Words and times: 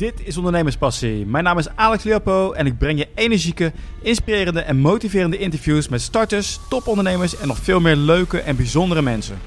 Dit 0.00 0.26
is 0.26 0.36
Ondernemerspassie. 0.36 1.26
Mijn 1.26 1.44
naam 1.44 1.58
is 1.58 1.68
Alex 1.68 2.04
Leopo 2.04 2.52
en 2.52 2.66
ik 2.66 2.78
breng 2.78 2.98
je 2.98 3.08
energieke, 3.14 3.72
inspirerende 4.02 4.60
en 4.60 4.76
motiverende 4.76 5.38
interviews 5.38 5.88
met 5.88 6.00
starters, 6.00 6.60
topondernemers 6.68 7.36
en 7.36 7.48
nog 7.48 7.58
veel 7.58 7.80
meer 7.80 7.96
leuke 7.96 8.40
en 8.40 8.56
bijzondere 8.56 9.02
mensen. 9.02 9.38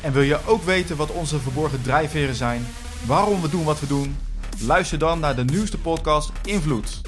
En 0.00 0.12
wil 0.12 0.22
je 0.22 0.38
ook 0.46 0.62
weten 0.62 0.96
wat 0.96 1.12
onze 1.12 1.38
verborgen 1.38 1.82
drijfveren 1.82 2.34
zijn, 2.34 2.66
waarom 3.06 3.40
we 3.40 3.50
doen 3.50 3.64
wat 3.64 3.80
we 3.80 3.86
doen? 3.86 4.16
Luister 4.60 4.98
dan 4.98 5.20
naar 5.20 5.36
de 5.36 5.44
nieuwste 5.44 5.78
podcast 5.78 6.32
Invloed. 6.44 7.00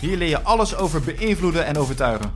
Hier 0.00 0.16
leer 0.16 0.28
je 0.28 0.42
alles 0.42 0.76
over 0.76 1.00
beïnvloeden 1.00 1.66
en 1.66 1.76
overtuigen. 1.76 2.32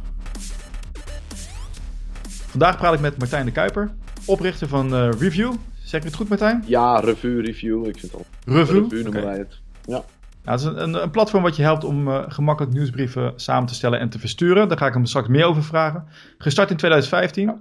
Vandaag 2.46 2.78
praat 2.78 2.94
ik 2.94 3.00
met 3.00 3.18
Martijn 3.18 3.44
de 3.44 3.52
Kuiper, 3.52 3.94
oprichter 4.24 4.68
van 4.68 4.94
uh, 4.94 5.08
Review. 5.18 5.52
Zeg 5.84 6.00
ik 6.00 6.06
het 6.06 6.16
goed, 6.16 6.28
Martijn? 6.28 6.64
Ja, 6.66 7.00
review, 7.00 7.44
review. 7.44 7.86
Ik 7.86 7.98
vind 7.98 8.12
het 8.12 8.14
al. 8.14 8.54
Review? 8.54 8.82
Review 8.82 9.02
noemen 9.02 9.24
wij 9.24 9.38
het. 9.38 9.60
Ja. 9.84 10.04
Nou, 10.44 10.58
het 10.58 10.60
is 10.60 10.82
een, 10.82 11.02
een, 11.02 11.10
platform 11.10 11.42
wat 11.42 11.56
je 11.56 11.62
helpt 11.62 11.84
om 11.84 12.08
uh, 12.08 12.22
gemakkelijk 12.28 12.72
nieuwsbrieven 12.74 13.32
samen 13.36 13.68
te 13.68 13.74
stellen 13.74 13.98
en 13.98 14.08
te 14.08 14.18
versturen. 14.18 14.68
Daar 14.68 14.78
ga 14.78 14.86
ik 14.86 14.94
hem 14.94 15.06
straks 15.06 15.28
meer 15.28 15.44
over 15.44 15.64
vragen. 15.64 16.04
Gestart 16.38 16.70
in 16.70 16.76
2015. 16.76 17.44
Nou, 17.44 17.56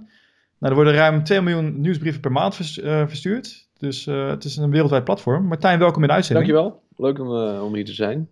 er 0.58 0.74
worden 0.74 0.94
ruim 0.94 1.24
2 1.24 1.40
miljoen 1.40 1.80
nieuwsbrieven 1.80 2.20
per 2.20 2.32
maand 2.32 2.54
vers, 2.54 2.78
uh, 2.78 3.06
verstuurd. 3.06 3.68
Dus 3.78 4.06
uh, 4.06 4.28
het 4.28 4.44
is 4.44 4.56
een 4.56 4.70
wereldwijd 4.70 5.04
platform. 5.04 5.44
Martijn, 5.46 5.78
welkom 5.78 6.02
in 6.02 6.08
de 6.08 6.14
uitzending. 6.14 6.48
Dankjewel. 6.48 6.82
Leuk 6.96 7.18
om, 7.18 7.28
om 7.60 7.74
hier 7.74 7.84
te 7.84 7.92
zijn. 7.92 8.28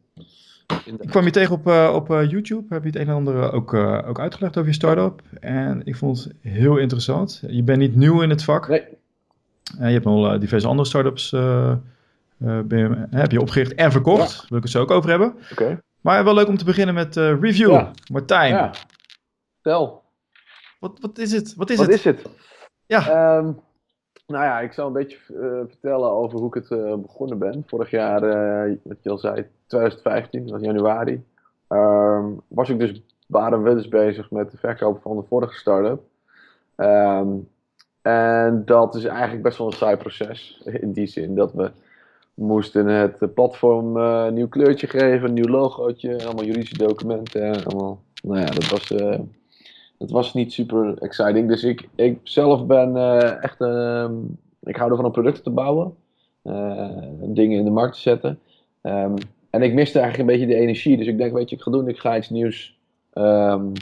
Ik 0.84 1.09
kwam 1.09 1.24
je 1.24 1.30
tegen 1.30 1.54
op, 1.54 1.66
op 1.95 2.09
YouTube. 2.09 2.74
Heb 2.74 2.82
je 2.82 2.88
het 2.88 2.98
een 2.98 3.09
en 3.09 3.15
ander 3.15 3.52
ook, 3.52 3.74
ook 3.74 4.20
uitgelegd 4.20 4.57
over 4.57 4.68
je 4.68 4.74
start-up. 4.74 5.23
En 5.41 5.80
ik 5.84 5.96
vond 5.96 6.24
het 6.24 6.34
heel 6.41 6.77
interessant. 6.77 7.43
Je 7.46 7.62
bent 7.62 7.79
niet 7.79 7.96
nieuw 7.96 8.20
in 8.20 8.30
het 8.30 8.45
vak. 8.45 8.68
Nee. 8.68 8.82
Je 9.79 9.84
hebt 9.84 10.06
al 10.06 10.38
diverse 10.38 10.69
andere 10.69 10.88
start-ups 10.88 11.30
je, 11.30 13.06
heb 13.10 13.30
je 13.30 13.41
opgericht 13.41 13.74
en 13.74 13.93
verkocht. 13.93 14.38
Daar 14.38 14.46
wil 14.48 14.59
ik 14.59 14.62
het 14.62 14.73
zo 14.73 14.80
ook 14.80 14.91
over 14.91 15.10
hebben. 15.10 15.34
Okay. 15.52 15.79
Maar 16.01 16.24
wel 16.24 16.34
leuk 16.34 16.48
om 16.48 16.56
te 16.56 16.65
beginnen 16.65 16.95
met 16.95 17.16
review. 17.16 17.71
Ja. 17.71 17.91
Martijn. 18.13 18.54
Ja. 18.54 18.71
Stel. 19.59 20.02
Wat, 20.80 20.98
wat 21.01 21.18
is 21.18 21.32
het? 21.32 21.54
Wat 21.54 21.71
is 21.71 21.76
wat 21.76 21.87
het? 21.87 21.95
is 21.95 22.04
het? 22.04 22.26
Ja. 22.87 23.37
Um, 23.37 23.60
nou 24.26 24.45
ja, 24.45 24.60
ik 24.60 24.73
zal 24.73 24.87
een 24.87 24.93
beetje 24.93 25.18
uh, 25.29 25.60
vertellen 25.68 26.10
over 26.10 26.38
hoe 26.38 26.48
ik 26.48 26.54
het 26.54 26.71
uh, 26.71 26.95
begonnen 26.95 27.38
ben. 27.38 27.65
Vorig 27.66 27.91
jaar, 27.91 28.21
wat 28.82 28.96
je 29.02 29.10
al 29.10 29.18
zei, 29.18 29.46
2015, 29.66 30.43
dat 30.43 30.51
was 30.51 30.60
januari. 30.60 31.24
Um, 31.68 32.41
was 32.48 32.68
ik 32.68 32.79
dus, 32.79 33.02
waren 33.26 33.63
we 33.63 33.74
dus 33.74 33.88
bezig 33.88 34.30
met 34.30 34.51
de 34.51 34.57
verkoop 34.57 35.01
van 35.02 35.16
de 35.16 35.23
vorige 35.29 35.54
start-up. 35.54 36.02
Um, 36.76 37.48
en 38.02 38.62
dat 38.65 38.95
is 38.95 39.04
eigenlijk 39.04 39.43
best 39.43 39.59
wel 39.59 39.66
een 39.66 39.73
saai 39.73 39.96
proces. 39.96 40.60
In 40.80 40.93
die 40.93 41.06
zin 41.06 41.34
dat 41.34 41.52
we 41.52 41.70
moesten 42.34 42.87
het 42.87 43.34
platform 43.34 43.96
uh, 43.96 44.24
een 44.26 44.34
nieuw 44.34 44.48
kleurtje 44.48 44.87
geven, 44.87 45.29
een 45.29 45.34
nieuw 45.34 45.48
logootje, 45.48 46.24
allemaal 46.24 46.45
juridische 46.45 46.79
documenten. 46.79 47.42
En 47.42 47.65
allemaal, 47.65 48.02
nou 48.23 48.40
ja, 48.40 48.46
dat 48.46 48.68
was, 48.68 48.90
uh, 48.90 49.18
dat 49.98 50.10
was 50.10 50.34
niet 50.34 50.52
super 50.52 50.98
exciting. 50.98 51.48
Dus 51.48 51.65
ik, 51.65 51.88
ik 51.95 52.18
zelf 52.23 52.66
ben 52.66 52.96
uh, 52.96 53.45
echt, 53.45 53.60
ik 54.62 54.76
hou 54.76 54.90
ervan 54.90 55.04
om 55.04 55.12
producten 55.12 55.42
te 55.42 55.51
bouwen, 55.51 55.95
dingen 57.35 57.59
in 57.59 57.64
de 57.64 57.70
markt 57.70 57.95
te 57.95 58.01
zetten. 58.01 58.38
Um, 58.82 59.14
en 59.51 59.62
ik 59.62 59.74
miste 59.74 59.98
eigenlijk 59.98 60.30
een 60.30 60.38
beetje 60.38 60.54
de 60.54 60.60
energie. 60.60 60.96
Dus 60.96 61.07
ik 61.07 61.18
denk, 61.18 61.32
weet 61.32 61.51
je, 61.51 61.57
ik 61.57 61.62
ga 61.62 61.70
doen, 61.70 61.88
ik 61.88 61.98
ga 61.98 62.16
iets 62.16 62.30
nieuws, 62.30 62.79
um, 63.14 63.73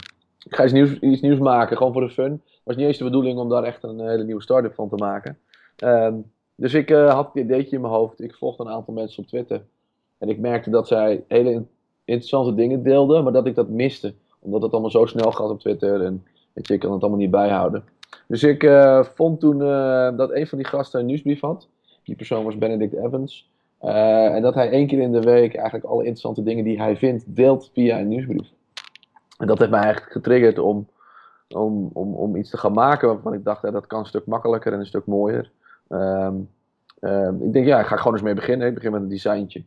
ik 0.45 0.55
ga 0.55 0.63
iets 0.63 0.73
nieuws, 0.73 0.99
iets 0.99 1.21
nieuws 1.21 1.39
maken, 1.39 1.77
gewoon 1.77 1.93
voor 1.93 2.07
de 2.07 2.09
fun. 2.09 2.41
Was 2.69 2.77
niet 2.77 2.87
eens 2.87 2.97
de 2.97 3.03
bedoeling 3.03 3.39
om 3.39 3.49
daar 3.49 3.63
echt 3.63 3.83
een 3.83 3.99
hele 3.99 4.23
nieuwe 4.23 4.41
start-up 4.41 4.73
van 4.73 4.89
te 4.89 4.95
maken. 4.95 5.37
Um, 5.83 6.31
dus 6.55 6.73
ik 6.73 6.91
uh, 6.91 7.13
had 7.13 7.25
het 7.25 7.43
ideetje 7.43 7.75
in 7.75 7.81
mijn 7.81 7.93
hoofd. 7.93 8.21
Ik 8.21 8.35
volgde 8.35 8.63
een 8.63 8.69
aantal 8.69 8.93
mensen 8.93 9.23
op 9.23 9.29
Twitter. 9.29 9.61
En 10.17 10.29
ik 10.29 10.39
merkte 10.39 10.69
dat 10.69 10.87
zij 10.87 11.23
hele 11.27 11.63
interessante 12.05 12.55
dingen 12.55 12.83
deelden, 12.83 13.23
maar 13.23 13.33
dat 13.33 13.45
ik 13.45 13.55
dat 13.55 13.69
miste. 13.69 14.13
Omdat 14.39 14.61
het 14.61 14.71
allemaal 14.71 14.89
zo 14.89 15.05
snel 15.05 15.31
gaat 15.31 15.49
op 15.49 15.59
Twitter 15.59 16.03
en 16.03 16.23
weet 16.53 16.67
je, 16.67 16.73
ik 16.73 16.79
kan 16.79 16.91
het 16.91 17.01
allemaal 17.01 17.19
niet 17.19 17.31
bijhouden. 17.31 17.83
Dus 18.27 18.43
ik 18.43 18.63
uh, 18.63 19.03
vond 19.03 19.39
toen 19.39 19.57
dat 20.17 20.31
een 20.31 20.47
van 20.47 20.57
die 20.57 20.67
gasten 20.67 20.99
een 20.99 21.05
nieuwsbrief 21.05 21.41
had. 21.41 21.67
Die 22.03 22.15
persoon 22.15 22.43
was 22.43 22.57
Benedict 22.57 22.93
Evans. 22.93 23.49
en 23.79 24.41
dat 24.41 24.53
hij 24.53 24.69
één 24.69 24.87
keer 24.87 24.99
in 24.99 25.11
de 25.11 25.21
week 25.21 25.55
eigenlijk 25.55 25.85
alle 25.85 26.03
interessante 26.03 26.43
dingen 26.43 26.63
die 26.63 26.81
hij 26.81 26.97
vindt 26.97 27.23
deelt 27.27 27.69
via 27.73 27.99
een 27.99 28.07
nieuwsbrief. 28.07 28.47
En 29.37 29.47
dat 29.47 29.59
heeft 29.59 29.71
mij 29.71 29.81
eigenlijk 29.81 30.11
getriggerd 30.11 30.59
om, 30.59 30.87
om, 31.55 31.89
om, 31.93 32.13
om 32.13 32.35
iets 32.35 32.49
te 32.49 32.57
gaan 32.57 32.73
maken 32.73 33.07
waarvan 33.07 33.33
ik 33.33 33.43
dacht, 33.43 33.61
dat 33.61 33.87
kan 33.87 33.99
een 33.99 34.05
stuk 34.05 34.25
makkelijker 34.25 34.73
en 34.73 34.79
een 34.79 34.85
stuk 34.85 35.05
mooier. 35.05 35.51
Um, 35.89 36.49
um, 36.99 37.43
ik 37.43 37.53
denk, 37.53 37.65
ja, 37.65 37.79
ik 37.79 37.85
ga 37.85 37.97
gewoon 37.97 38.13
eens 38.13 38.21
mee 38.21 38.33
beginnen. 38.33 38.67
Ik 38.67 38.73
begin 38.73 38.91
met 38.91 39.01
een 39.01 39.09
designtje. 39.09 39.63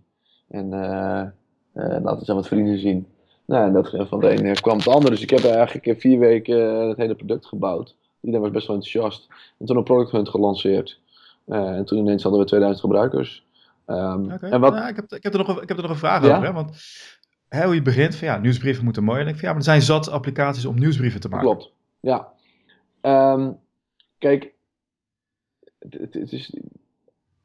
En 0.49 0.73
uh, 0.73 1.23
uh, 1.75 1.97
laat 2.03 2.19
eens 2.19 2.31
aan 2.31 2.37
wat 2.37 2.47
vrienden 2.47 2.79
zien. 2.79 3.07
Nou, 3.45 3.67
en 3.67 3.73
dat, 3.73 4.09
van 4.09 4.21
de 4.21 4.29
ene 4.29 4.53
kwam 4.53 4.77
het 4.77 4.89
ander. 4.89 5.11
Dus 5.11 5.23
ik 5.23 5.31
heb 5.31 5.45
eigenlijk 5.45 6.01
vier 6.01 6.19
weken 6.19 6.89
het 6.89 6.97
hele 6.97 7.15
product 7.15 7.47
gebouwd. 7.47 7.97
Iedereen 8.21 8.45
was 8.45 8.55
best 8.55 8.67
wel 8.67 8.77
enthousiast. 8.77 9.29
En 9.59 9.67
toen 9.67 9.77
een 9.77 9.85
product 9.85 10.11
hunt 10.11 10.29
gelanceerd. 10.29 11.01
En 11.47 11.85
toen 11.85 11.99
ineens 11.99 12.23
hadden 12.23 12.41
we 12.41 12.47
2000 12.47 12.85
gebruikers. 12.85 13.47
Um, 13.87 14.33
okay. 14.33 14.51
en 14.51 14.61
wat... 14.61 14.75
ik, 14.75 14.97
heb, 14.97 15.13
ik, 15.13 15.23
heb 15.23 15.33
er 15.33 15.39
nog, 15.39 15.63
ik 15.63 15.69
heb 15.69 15.77
er 15.77 15.83
nog 15.83 15.93
een 15.93 15.99
vraag 15.99 16.25
Ja? 16.25 16.37
over. 16.37 16.47
Hè? 16.47 16.53
Want 16.53 16.77
hè, 17.53 17.65
hoe 17.65 17.75
je 17.75 17.83
begint 17.83 18.17
van 18.17 18.29
ja, 18.29 18.39
nieuwsbrieven 18.39 18.85
moeten 18.85 19.05
mooi. 19.05 19.21
En 19.21 19.27
ik 19.27 19.35
van 19.35 19.43
ja, 19.43 19.49
maar 19.49 19.57
er 19.57 19.63
zijn 19.63 19.83
zat 19.83 20.11
applicaties 20.11 20.65
om 20.65 20.79
nieuwsbrieven 20.79 21.21
te 21.21 21.29
maken. 21.29 21.47
Klopt, 21.47 21.73
ja. 22.01 22.29
Um, 23.03 23.59
kijk, 24.19 24.53
het, 25.79 26.15
het, 26.15 26.33
is, 26.33 26.57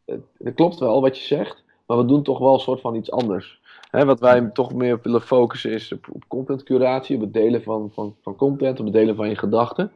het, 0.06 0.22
het, 0.38 0.56
klopt 0.56 0.80
wel 0.80 1.02
wat 1.02 1.18
je 1.18 1.24
zegt, 1.24 1.64
maar 1.86 1.98
we 1.98 2.06
doen 2.06 2.24
toch 2.24 2.40
wel 2.40 2.54
een 2.54 2.60
soort 2.60 2.82
van 2.82 2.96
iets 2.96 3.12
anders. 3.12 3.62
Wat 3.92 4.20
wij 4.20 4.50
toch 4.54 4.74
meer 4.74 5.00
willen 5.04 5.22
focussen 5.22 5.72
is 5.72 5.94
op, 5.94 6.08
op 6.12 6.24
content 6.28 6.64
curatie, 6.64 7.16
op 7.16 7.22
het 7.22 7.34
delen 7.34 7.64
van, 7.64 7.92
van, 7.94 8.16
van 8.22 8.36
content, 8.36 8.80
op 8.80 8.86
het 8.86 8.94
delen 8.94 9.16
van 9.16 9.30
je 9.30 9.36
gedachten. 9.36 9.92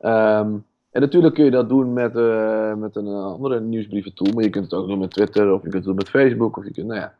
Um, 0.00 0.64
en 0.90 1.00
natuurlijk 1.00 1.34
kun 1.34 1.44
je 1.44 1.50
dat 1.50 1.68
doen 1.68 1.92
met, 1.92 2.16
uh, 2.16 2.74
met 2.74 2.96
een 2.96 3.08
andere 3.08 3.60
nieuwsbrieventool, 3.60 4.32
maar 4.32 4.44
je 4.44 4.50
kunt 4.50 4.64
het 4.64 4.80
ook 4.80 4.88
doen 4.88 4.98
met 4.98 5.10
Twitter 5.10 5.52
of 5.52 5.62
je 5.62 5.68
kunt 5.68 5.74
het 5.74 5.84
doen 5.84 5.94
met 5.94 6.08
Facebook. 6.08 6.56
Of 6.56 6.64
je 6.64 6.70
kunt, 6.70 6.86
nou 6.86 7.00
ja. 7.00 7.14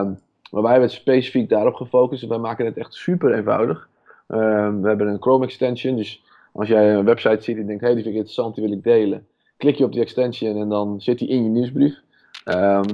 Um, 0.00 0.18
maar 0.50 0.62
wij 0.62 0.70
hebben 0.70 0.88
het 0.88 0.98
specifiek 0.98 1.48
daarop 1.48 1.74
gefocust 1.74 2.22
en 2.22 2.28
wij 2.28 2.38
maken 2.38 2.64
het 2.64 2.76
echt 2.76 2.94
super 2.94 3.34
eenvoudig. 3.34 3.88
Um, 4.28 4.82
we 4.82 4.88
hebben 4.88 5.06
een 5.06 5.22
Chrome 5.22 5.44
extension, 5.44 5.96
dus 5.96 6.22
als 6.52 6.68
jij 6.68 6.94
een 6.94 7.04
website 7.04 7.42
ziet 7.42 7.56
en 7.56 7.66
denkt, 7.66 7.80
hé, 7.80 7.86
hey, 7.86 7.94
die 7.94 8.04
vind 8.04 8.14
ik 8.14 8.20
interessant, 8.20 8.54
die 8.54 8.64
wil 8.64 8.76
ik 8.76 8.84
delen. 8.84 9.26
Klik 9.56 9.76
je 9.76 9.84
op 9.84 9.92
die 9.92 10.00
extension 10.00 10.60
en 10.60 10.68
dan 10.68 11.00
zit 11.00 11.18
die 11.18 11.28
in 11.28 11.42
je 11.42 11.48
nieuwsbrief. 11.48 12.00
Um, 12.44 12.84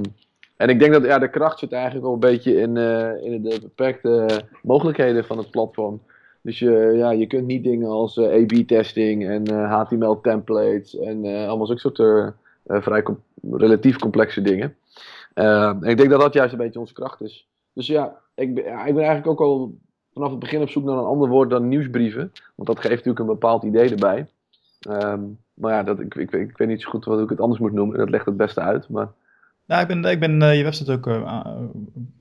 en 0.56 0.69
ik 0.69 0.78
denk 0.78 0.93
dat 0.93 1.04
ja, 1.04 1.19
de 1.19 1.31
kracht 1.31 1.59
zit 1.59 1.72
eigenlijk 1.72 2.06
ook 2.06 2.12
een 2.12 2.31
beetje 2.31 2.56
in, 2.56 2.76
uh, 2.76 3.25
in 3.25 3.43
de 3.43 3.59
beperkte 3.62 4.41
mogelijkheden 4.62 5.25
van 5.25 5.38
het 5.38 5.50
platform. 5.50 6.00
Dus 6.41 6.59
je, 6.59 6.93
ja, 6.97 7.10
je 7.10 7.26
kunt 7.26 7.47
niet 7.47 7.64
dingen 7.64 7.88
als 7.88 8.16
uh, 8.16 8.43
A-B-testing 8.43 9.28
en 9.28 9.53
uh, 9.53 9.72
HTML-templates 9.72 10.98
en 10.98 11.25
allemaal 11.25 11.66
zulke 11.66 11.81
soort 11.81 12.32
vrij 12.66 13.04
relatief 13.50 13.98
complexe 13.98 14.43
dingen. 14.43 14.76
Ehm, 15.34 15.83
en 15.83 15.91
ik 15.91 15.97
denk 15.97 16.11
dat 16.11 16.21
dat 16.21 16.34
juist 16.34 16.53
een 16.53 16.59
beetje 16.59 16.81
onze 16.81 16.95
kracht 16.95 17.21
is. 17.21 17.49
Dus 17.72 17.87
ja, 17.87 18.21
ik 18.34 18.55
ben, 18.55 18.65
ja, 18.65 18.84
ik 18.84 18.95
ben 18.95 19.05
eigenlijk 19.05 19.27
ook 19.27 19.41
al 19.41 19.78
vanaf 20.12 20.31
het 20.31 20.39
begin 20.39 20.62
op 20.62 20.69
zoek 20.69 20.84
naar 20.84 20.97
een 20.97 21.05
ander 21.05 21.28
woord 21.28 21.50
dan 21.50 21.69
nieuwsbrieven. 21.69 22.33
Want 22.55 22.69
dat 22.69 22.78
geeft 22.78 22.95
natuurlijk 22.95 23.19
een 23.19 23.27
bepaald 23.27 23.62
idee 23.62 23.91
erbij. 23.91 24.27
Um, 24.89 25.39
maar 25.55 25.73
ja, 25.73 25.83
dat, 25.83 26.00
ik, 26.00 26.15
ik, 26.15 26.33
ik, 26.33 26.56
weet 26.59 26.69
niet 26.69 26.83
zo 26.83 26.91
goed 26.91 27.05
wat 27.05 27.21
ik 27.21 27.28
het 27.28 27.41
anders 27.41 27.61
moet 27.61 27.73
noemen. 27.73 27.99
Dat 27.99 28.11
legt 28.11 28.27
het 28.27 28.37
beste 28.37 28.61
uit. 28.61 28.89
Maar... 28.89 29.09
Nou, 29.67 29.83
ik 29.83 29.89
ben, 29.89 30.05
ik 30.05 30.21
ben 30.21 30.43
uh, 30.43 30.56
je 30.56 30.62
website 30.62 30.93
ook, 30.93 31.06
uh, 31.06 31.47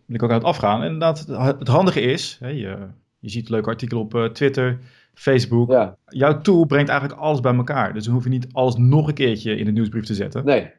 wil 0.06 0.16
ik 0.16 0.24
ook 0.24 0.30
aan 0.30 0.38
het 0.38 0.46
afgaan. 0.46 0.80
En 0.80 0.86
inderdaad, 0.86 1.20
het, 1.20 1.60
het 1.60 1.68
handige 1.68 2.02
is, 2.02 2.38
hè, 2.40 2.48
je, 2.48 2.78
je 3.20 3.30
ziet 3.30 3.50
leuke 3.50 3.70
artikelen 3.70 4.04
op 4.04 4.14
uh, 4.14 4.26
Twitter, 4.26 4.80
Facebook. 5.14 5.72
Ja. 5.72 5.98
Jouw 6.08 6.42
tool 6.42 6.66
brengt 6.66 6.90
eigenlijk 6.90 7.22
alles 7.22 7.40
bij 7.40 7.56
elkaar. 7.56 7.94
Dus 7.94 8.04
dan 8.06 8.14
hoef 8.14 8.24
je 8.24 8.30
niet 8.30 8.54
alles 8.54 8.76
nog 8.76 9.08
een 9.08 9.14
keertje 9.14 9.56
in 9.56 9.66
de 9.66 9.72
nieuwsbrief 9.72 10.06
te 10.06 10.14
zetten. 10.14 10.46
Nee. 10.46 10.72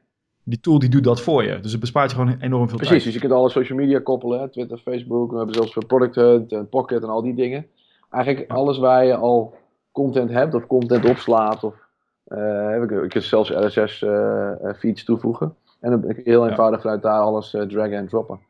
Die 0.45 0.61
tool 0.61 0.79
die 0.79 0.89
doet 0.89 1.05
dat 1.05 1.21
voor 1.21 1.45
je. 1.45 1.61
Dus 1.61 1.71
het 1.71 1.81
bespaart 1.81 2.11
je 2.11 2.17
gewoon 2.17 2.37
enorm 2.41 2.69
veel 2.69 2.77
Precies, 2.77 2.89
tijd. 2.89 3.05
dus 3.05 3.15
je 3.15 3.21
kunt 3.21 3.33
alle 3.33 3.51
social 3.51 3.79
media 3.79 3.99
koppelen. 3.99 4.41
Hè? 4.41 4.49
Twitter, 4.49 4.79
Facebook. 4.79 5.31
We 5.31 5.37
hebben 5.37 5.55
zelfs 5.55 5.73
voor 5.73 5.87
Product 5.87 6.15
Hunt 6.15 6.53
en 6.53 6.69
Pocket 6.69 7.03
en 7.03 7.09
al 7.09 7.23
die 7.23 7.35
dingen. 7.35 7.67
Eigenlijk 8.11 8.51
alles 8.51 8.79
waar 8.79 9.05
je 9.05 9.17
al 9.17 9.55
content 9.93 10.31
hebt 10.31 10.55
of 10.55 10.67
content 10.67 11.05
opslaat 11.05 11.65
of 11.65 11.75
uh, 12.29 12.83
ik, 12.83 12.91
ik 12.91 13.09
kan 13.09 13.23
zelfs 13.23 13.51
RSS 13.51 14.03
uh, 14.03 14.53
feeds 14.79 15.05
toevoegen. 15.05 15.55
En 15.81 15.91
dan 15.91 16.01
kun 16.01 16.15
je 16.17 16.31
heel 16.31 16.49
eenvoudig 16.49 16.81
vanuit 16.81 17.03
daar 17.03 17.21
alles 17.21 17.55
uh, 17.55 17.63
draggen 17.63 17.97
en 17.97 18.09
droppen. 18.09 18.41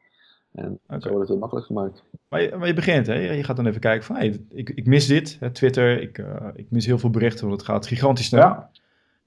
En 0.55 0.79
okay. 0.87 1.01
zo 1.01 1.09
wordt 1.09 1.21
het 1.21 1.29
heel 1.29 1.39
makkelijk 1.39 1.67
gemaakt. 1.67 2.05
Maar 2.29 2.43
je, 2.43 2.57
maar 2.57 2.67
je 2.67 2.75
begint, 2.75 3.07
hè? 3.07 3.15
je 3.15 3.45
gaat 3.45 3.57
dan 3.57 3.67
even 3.67 3.81
kijken 3.81 4.05
van, 4.05 4.17
hey, 4.17 4.41
ik, 4.49 4.71
ik 4.71 4.87
mis 4.87 5.07
dit, 5.07 5.37
hè, 5.41 5.51
Twitter, 5.51 6.01
ik, 6.01 6.25
ik 6.55 6.67
mis 6.71 6.87
heel 6.87 6.99
veel 6.99 7.11
berichten, 7.11 7.47
want 7.47 7.61
het 7.61 7.71
gaat 7.71 7.87
gigantisch 7.87 8.27
snel. 8.27 8.41
Ja. 8.41 8.71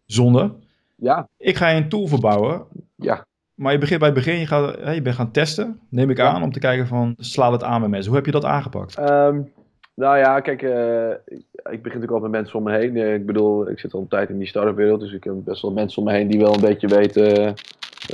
Zonde. 0.05 0.53
Ja. 0.97 1.29
Ik 1.37 1.55
ga 1.55 1.69
je 1.69 1.77
een 1.77 1.89
tool 1.89 2.07
verbouwen. 2.07 2.65
Ja. 2.95 3.25
Maar 3.53 3.71
je 3.71 3.77
begint 3.77 3.99
bij 3.99 4.09
het 4.09 4.17
begin, 4.17 4.39
je, 4.39 4.45
gaat, 4.45 4.95
je 4.95 5.01
bent 5.01 5.15
gaan 5.15 5.31
testen, 5.31 5.79
neem 5.89 6.09
ik 6.09 6.17
Ja. 6.17 6.29
aan, 6.29 6.43
om 6.43 6.51
te 6.51 6.59
kijken 6.59 6.87
van, 6.87 7.13
slaat 7.17 7.51
het 7.51 7.63
aan 7.63 7.79
bij 7.79 7.89
mensen. 7.89 8.07
Hoe 8.07 8.17
heb 8.17 8.25
je 8.25 8.31
dat 8.31 8.45
aangepakt? 8.45 8.99
Um, 8.99 9.51
nou 9.93 10.17
ja, 10.17 10.39
kijk, 10.39 10.61
uh, 10.61 11.09
ik, 11.09 11.47
begin 11.63 11.81
natuurlijk 11.83 12.11
al 12.11 12.19
met 12.19 12.31
mensen 12.31 12.57
om 12.57 12.63
me 12.63 12.77
heen. 12.77 12.95
Uh, 12.95 13.13
ik 13.13 13.25
bedoel, 13.25 13.69
ik 13.69 13.79
zit 13.79 13.93
al 13.93 13.99
een 13.99 14.07
tijd 14.07 14.29
in 14.29 14.37
die 14.37 14.47
start-up 14.47 14.75
wereld, 14.75 14.99
dus 14.99 15.13
ik 15.13 15.23
heb 15.23 15.33
best 15.43 15.61
wel 15.61 15.71
mensen 15.71 15.99
om 15.99 16.07
me 16.07 16.13
heen 16.13 16.27
die 16.27 16.39
wel 16.39 16.53
een 16.53 16.61
beetje 16.61 16.87
weten 16.87 17.55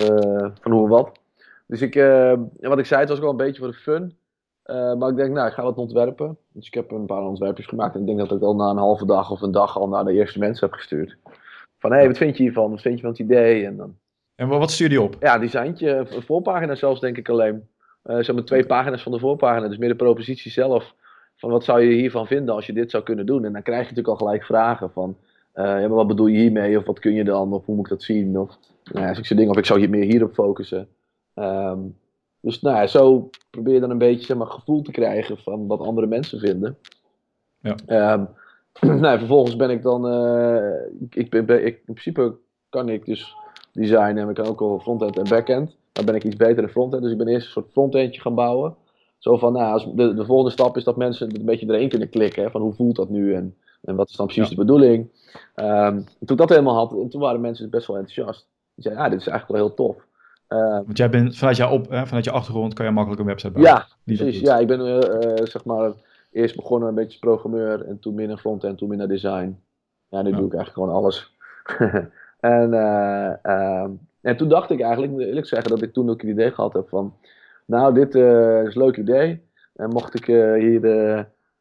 uh, 0.01 0.49
van 0.61 0.71
hoe 0.71 0.83
en 0.83 0.89
wat. 0.89 1.19
Dus 1.67 1.81
ik, 1.81 1.95
uh, 1.95 2.33
wat 2.59 2.79
ik 2.79 2.85
zei, 2.85 2.99
het 2.99 3.09
was 3.09 3.19
wel 3.19 3.29
een 3.29 3.37
beetje 3.37 3.61
voor 3.61 3.71
de 3.71 3.73
fun. 3.73 4.17
Uh, 4.65 4.93
maar 4.93 5.09
ik 5.09 5.15
denk, 5.15 5.33
nou, 5.33 5.47
ik 5.47 5.53
ga 5.53 5.63
wat 5.63 5.77
ontwerpen. 5.77 6.37
Dus 6.51 6.67
ik 6.67 6.73
heb 6.73 6.91
een 6.91 7.05
paar 7.05 7.21
ontwerpjes 7.21 7.65
gemaakt. 7.65 7.95
En 7.95 7.99
ik 8.01 8.05
denk 8.05 8.19
dat 8.19 8.31
ik 8.31 8.41
al 8.41 8.55
na 8.55 8.69
een 8.69 8.77
halve 8.77 9.05
dag 9.05 9.31
of 9.31 9.41
een 9.41 9.51
dag 9.51 9.77
al 9.77 9.87
naar 9.87 10.05
de 10.05 10.13
eerste 10.13 10.39
mensen 10.39 10.67
heb 10.67 10.75
gestuurd. 10.77 11.17
Van, 11.83 11.91
hé, 11.91 11.97
hey, 11.97 12.07
wat 12.07 12.17
vind 12.17 12.37
je 12.37 12.43
hiervan? 12.43 12.69
Wat 12.69 12.81
vind 12.81 12.95
je 12.95 13.01
van 13.01 13.09
het 13.09 13.19
idee? 13.19 13.65
En, 13.65 13.77
dan... 13.77 13.95
en 14.35 14.47
wat 14.47 14.71
stuurde 14.71 14.93
je 14.93 15.01
op? 15.01 15.15
Ja, 15.19 15.37
designtje. 15.37 15.89
Een 15.89 16.21
voorpagina 16.21 16.75
zelfs, 16.75 16.99
denk 16.99 17.17
ik 17.17 17.29
alleen. 17.29 17.67
Uh, 18.05 18.15
zeg 18.15 18.35
maar 18.35 18.43
twee 18.43 18.65
pagina's 18.65 19.03
van 19.03 19.11
de 19.11 19.19
voorpagina. 19.19 19.67
Dus 19.67 19.77
meer 19.77 19.89
de 19.89 19.95
propositie 19.95 20.51
zelf. 20.51 20.93
Van, 21.35 21.49
wat 21.49 21.63
zou 21.63 21.81
je 21.81 21.95
hiervan 21.95 22.27
vinden 22.27 22.55
als 22.55 22.65
je 22.65 22.73
dit 22.73 22.91
zou 22.91 23.03
kunnen 23.03 23.25
doen? 23.25 23.45
En 23.45 23.53
dan 23.53 23.61
krijg 23.61 23.79
je 23.79 23.89
natuurlijk 23.89 24.19
al 24.19 24.25
gelijk 24.25 24.43
vragen 24.43 24.91
van... 24.91 25.17
Uh, 25.55 25.63
ja, 25.63 25.79
maar 25.79 25.89
wat 25.89 26.07
bedoel 26.07 26.27
je 26.27 26.37
hiermee? 26.37 26.77
Of 26.77 26.85
wat 26.85 26.99
kun 26.99 27.13
je 27.13 27.23
dan? 27.23 27.53
Of 27.53 27.65
hoe 27.65 27.75
moet 27.75 27.85
ik 27.85 27.91
dat 27.91 28.03
zien? 28.03 28.39
Of, 28.39 28.57
nou 28.83 29.05
ja, 29.05 29.35
dingen. 29.35 29.49
Of 29.49 29.57
ik 29.57 29.65
zou 29.65 29.79
hier 29.79 29.89
meer 29.89 30.03
hierop 30.03 30.33
focussen. 30.33 30.87
Um, 31.35 31.97
dus 32.39 32.61
nou 32.61 32.75
ja, 32.75 32.87
zo 32.87 33.29
probeer 33.49 33.73
je 33.73 33.79
dan 33.79 33.89
een 33.89 33.97
beetje 33.97 34.25
zeg 34.25 34.37
maar, 34.37 34.47
gevoel 34.47 34.81
te 34.81 34.91
krijgen 34.91 35.37
van 35.37 35.67
wat 35.67 35.79
andere 35.79 36.07
mensen 36.07 36.39
vinden. 36.39 36.77
Ja. 37.59 38.13
Um, 38.13 38.27
nou, 39.03 39.17
vervolgens 39.17 39.55
ben 39.55 39.69
ik 39.69 39.81
dan, 39.81 40.07
uh, 40.13 40.71
ik, 41.09 41.29
ben, 41.29 41.65
ik, 41.65 41.75
in 41.75 41.93
principe 41.93 42.35
kan 42.69 42.89
ik 42.89 43.05
dus 43.05 43.35
designen 43.71 44.17
en 44.17 44.29
ik 44.29 44.35
kan 44.35 44.45
ook 44.45 44.61
al 44.61 44.79
frontend 44.79 45.17
en 45.17 45.29
backend. 45.29 45.75
Dan 45.91 46.05
ben 46.05 46.15
ik 46.15 46.23
iets 46.23 46.35
beter 46.35 46.63
in 46.63 46.69
frontend, 46.69 47.01
dus 47.01 47.11
ik 47.11 47.17
ben 47.17 47.27
eerst 47.27 47.45
een 47.45 47.51
soort 47.51 47.71
frontendje 47.71 48.21
gaan 48.21 48.35
bouwen. 48.35 48.75
Zo 49.17 49.37
van, 49.37 49.53
nou, 49.53 49.73
als 49.73 49.93
de, 49.95 50.13
de 50.13 50.25
volgende 50.25 50.51
stap 50.51 50.77
is 50.77 50.83
dat 50.83 50.97
mensen 50.97 51.35
een 51.35 51.45
beetje 51.45 51.73
erin 51.73 51.89
kunnen 51.89 52.09
klikken. 52.09 52.43
Hè, 52.43 52.49
van 52.49 52.61
hoe 52.61 52.73
voelt 52.73 52.95
dat 52.95 53.09
nu 53.09 53.33
en, 53.33 53.55
en 53.81 53.95
wat 53.95 54.09
is 54.09 54.15
dan 54.15 54.25
precies 54.25 54.49
de 54.49 54.55
bedoeling. 54.55 55.11
Um, 55.55 56.03
toen 56.03 56.27
ik 56.27 56.37
dat 56.37 56.49
helemaal 56.49 56.75
had, 56.75 56.91
en 56.91 57.09
toen 57.09 57.21
waren 57.21 57.41
mensen 57.41 57.69
best 57.69 57.87
wel 57.87 57.97
enthousiast. 57.97 58.47
Die 58.75 58.83
zeiden, 58.83 59.03
ja, 59.03 59.09
dit 59.09 59.19
is 59.19 59.27
eigenlijk 59.27 59.59
wel 59.59 59.67
heel 59.67 59.75
tof. 59.75 60.05
Uh, 60.49 60.79
Want 60.85 60.97
jij 60.97 61.09
bent 61.09 61.37
vanuit, 61.37 61.57
jou 61.57 61.71
op, 61.71 61.89
hè, 61.89 62.05
vanuit 62.05 62.25
je 62.25 62.31
achtergrond 62.31 62.73
kan 62.73 62.85
je 62.85 62.91
makkelijk 62.91 63.21
een 63.21 63.27
website 63.27 63.51
bouwen. 63.51 63.73
Ja, 63.73 63.87
precies. 64.03 64.39
Ja, 64.39 64.57
ik 64.57 64.67
ben 64.67 64.79
uh, 64.79 65.45
zeg 65.45 65.65
maar 65.65 65.91
eerst 66.33 66.55
begonnen 66.55 66.89
een 66.89 66.95
beetje 66.95 67.19
programmeur 67.19 67.85
en 67.85 67.99
toen 67.99 68.13
meer 68.13 68.27
naar 68.27 68.37
frontend, 68.37 68.77
toen 68.77 68.89
meer 68.89 68.97
naar 68.97 69.07
design. 69.07 69.59
Ja, 70.07 70.21
nu 70.21 70.29
ja. 70.29 70.35
doe 70.37 70.45
ik 70.45 70.53
eigenlijk 70.53 70.73
gewoon 70.73 71.03
alles. 71.03 71.35
en, 72.39 72.73
uh, 72.73 73.83
en 74.21 74.37
toen 74.37 74.49
dacht 74.49 74.69
ik 74.69 74.81
eigenlijk, 74.81 75.11
moet 75.11 75.21
ik 75.21 75.27
eerlijk 75.27 75.47
zeggen, 75.47 75.69
dat 75.69 75.81
ik 75.81 75.93
toen 75.93 76.09
ook 76.09 76.21
het 76.21 76.29
idee 76.29 76.51
gehad 76.51 76.73
heb 76.73 76.89
van, 76.89 77.13
nou, 77.65 77.93
dit 77.93 78.15
is 78.15 78.75
een 78.75 78.83
leuk 78.83 78.97
idee. 78.97 79.41
En 79.75 79.89
mocht 79.89 80.15
ik 80.15 80.25
hier 80.25 80.85